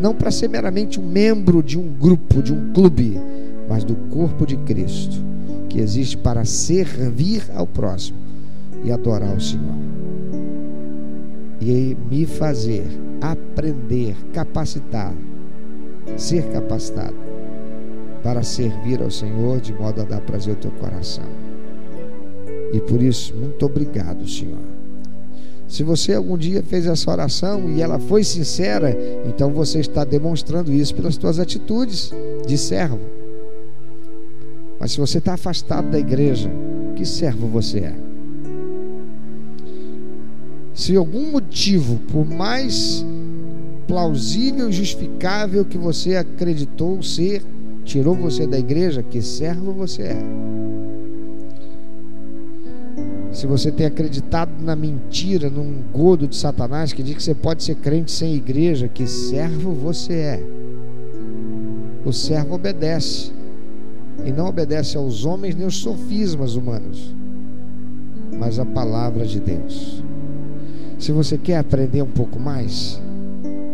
não 0.00 0.12
para 0.12 0.32
ser 0.32 0.48
meramente 0.48 0.98
um 0.98 1.08
membro 1.08 1.62
de 1.62 1.78
um 1.78 1.86
grupo, 1.86 2.42
de 2.42 2.52
um 2.52 2.72
clube, 2.72 3.16
mas 3.68 3.84
do 3.84 3.94
corpo 4.10 4.44
de 4.44 4.56
Cristo, 4.56 5.22
que 5.68 5.78
existe 5.78 6.16
para 6.16 6.44
servir 6.44 7.44
ao 7.54 7.64
próximo 7.64 8.18
e 8.82 8.90
adorar 8.90 9.36
o 9.36 9.40
Senhor. 9.40 10.01
E 11.64 11.96
me 12.10 12.26
fazer 12.26 12.84
aprender, 13.20 14.16
capacitar, 14.32 15.14
ser 16.16 16.42
capacitado 16.50 17.14
para 18.20 18.42
servir 18.42 19.00
ao 19.00 19.10
Senhor 19.10 19.60
de 19.60 19.72
modo 19.72 20.00
a 20.00 20.04
dar 20.04 20.20
prazer 20.22 20.54
ao 20.54 20.60
teu 20.60 20.72
coração. 20.72 21.24
E 22.72 22.80
por 22.80 23.00
isso, 23.00 23.32
muito 23.36 23.64
obrigado, 23.64 24.28
Senhor 24.28 24.72
se 25.72 25.82
você 25.82 26.12
algum 26.12 26.36
dia 26.36 26.62
fez 26.62 26.84
essa 26.84 27.10
oração 27.10 27.70
e 27.70 27.80
ela 27.80 27.98
foi 27.98 28.22
sincera, 28.22 28.94
então 29.26 29.50
você 29.54 29.80
está 29.80 30.04
demonstrando 30.04 30.70
isso 30.70 30.94
pelas 30.94 31.14
suas 31.14 31.38
atitudes 31.38 32.12
de 32.46 32.58
servo. 32.58 33.00
Mas 34.78 34.92
se 34.92 35.00
você 35.00 35.16
está 35.16 35.32
afastado 35.32 35.90
da 35.90 35.98
igreja, 35.98 36.50
que 36.94 37.06
servo 37.06 37.46
você 37.46 37.78
é? 37.78 38.11
Se 40.74 40.96
algum 40.96 41.30
motivo, 41.30 41.98
por 42.10 42.26
mais 42.26 43.04
plausível 43.86 44.70
e 44.70 44.72
justificável 44.72 45.64
que 45.64 45.76
você 45.76 46.16
acreditou 46.16 47.02
ser, 47.02 47.42
tirou 47.84 48.14
você 48.14 48.46
da 48.46 48.58
igreja, 48.58 49.02
que 49.02 49.20
servo 49.20 49.72
você 49.72 50.02
é? 50.02 50.52
se 53.32 53.46
você 53.46 53.72
tem 53.72 53.86
acreditado 53.86 54.52
na 54.62 54.76
mentira, 54.76 55.48
num 55.48 55.82
godo 55.92 56.28
de 56.28 56.36
Satanás 56.36 56.92
que 56.92 57.02
diz 57.02 57.16
que 57.16 57.22
você 57.22 57.34
pode 57.34 57.64
ser 57.64 57.76
crente 57.76 58.12
sem 58.12 58.34
igreja, 58.34 58.86
que 58.86 59.06
servo 59.06 59.72
você 59.72 60.12
é. 60.12 60.46
O 62.04 62.12
servo 62.12 62.54
obedece. 62.54 63.32
E 64.24 64.30
não 64.30 64.46
obedece 64.46 64.96
aos 64.96 65.24
homens 65.24 65.54
nem 65.54 65.64
aos 65.64 65.78
sofismas 65.78 66.54
humanos, 66.54 67.12
mas 68.38 68.58
à 68.58 68.64
palavra 68.64 69.24
de 69.24 69.40
Deus. 69.40 70.04
Se 71.02 71.10
você 71.10 71.36
quer 71.36 71.56
aprender 71.56 72.00
um 72.00 72.12
pouco 72.12 72.38
mais, 72.38 73.02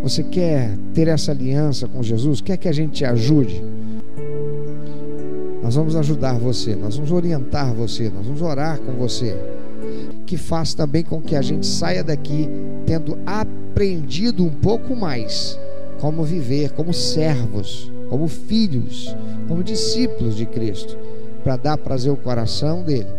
você 0.03 0.23
quer 0.23 0.75
ter 0.95 1.09
essa 1.09 1.31
aliança 1.31 1.87
com 1.87 2.03
Jesus, 2.03 2.41
quer 2.41 2.57
que 2.57 2.67
a 2.67 2.73
gente 2.73 2.93
te 2.93 3.05
ajude? 3.05 3.63
Nós 5.63 5.75
vamos 5.75 5.95
ajudar 5.95 6.39
você, 6.39 6.75
nós 6.75 6.97
vamos 6.97 7.13
orientar 7.13 7.75
você, 7.75 8.09
nós 8.09 8.25
vamos 8.25 8.41
orar 8.41 8.79
com 8.79 8.93
você. 8.93 9.37
Que 10.25 10.39
faz 10.39 10.73
também 10.73 11.05
com 11.05 11.21
que 11.21 11.37
a 11.37 11.43
gente 11.43 11.67
saia 11.67 12.03
daqui 12.03 12.49
tendo 12.87 13.19
aprendido 13.27 14.43
um 14.43 14.51
pouco 14.51 14.97
mais 14.97 15.61
como 16.01 16.25
viver 16.25 16.73
como 16.73 16.95
servos, 16.95 17.93
como 18.09 18.27
filhos, 18.27 19.15
como 19.47 19.63
discípulos 19.63 20.35
de 20.35 20.47
Cristo, 20.47 20.97
para 21.45 21.59
dar 21.59 21.77
prazer 21.77 22.11
ao 22.11 22.17
coração 22.17 22.83
dele. 22.83 23.19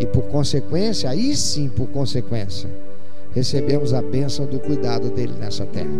E 0.00 0.06
por 0.06 0.22
consequência, 0.28 1.10
aí 1.10 1.36
sim, 1.36 1.68
por 1.68 1.88
consequência, 1.88 2.85
recebemos 3.36 3.92
a 3.92 4.00
bênção 4.00 4.46
do 4.46 4.58
cuidado 4.58 5.10
dele 5.10 5.34
nessa 5.38 5.66
terra. 5.66 5.90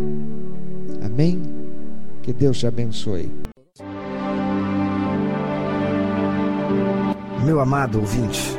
Amém? 1.03 1.42
Que 2.22 2.33
Deus 2.33 2.59
te 2.59 2.66
abençoe. 2.66 3.31
Meu 7.44 7.61
amado 7.61 8.01
ouvinte, 8.01 8.59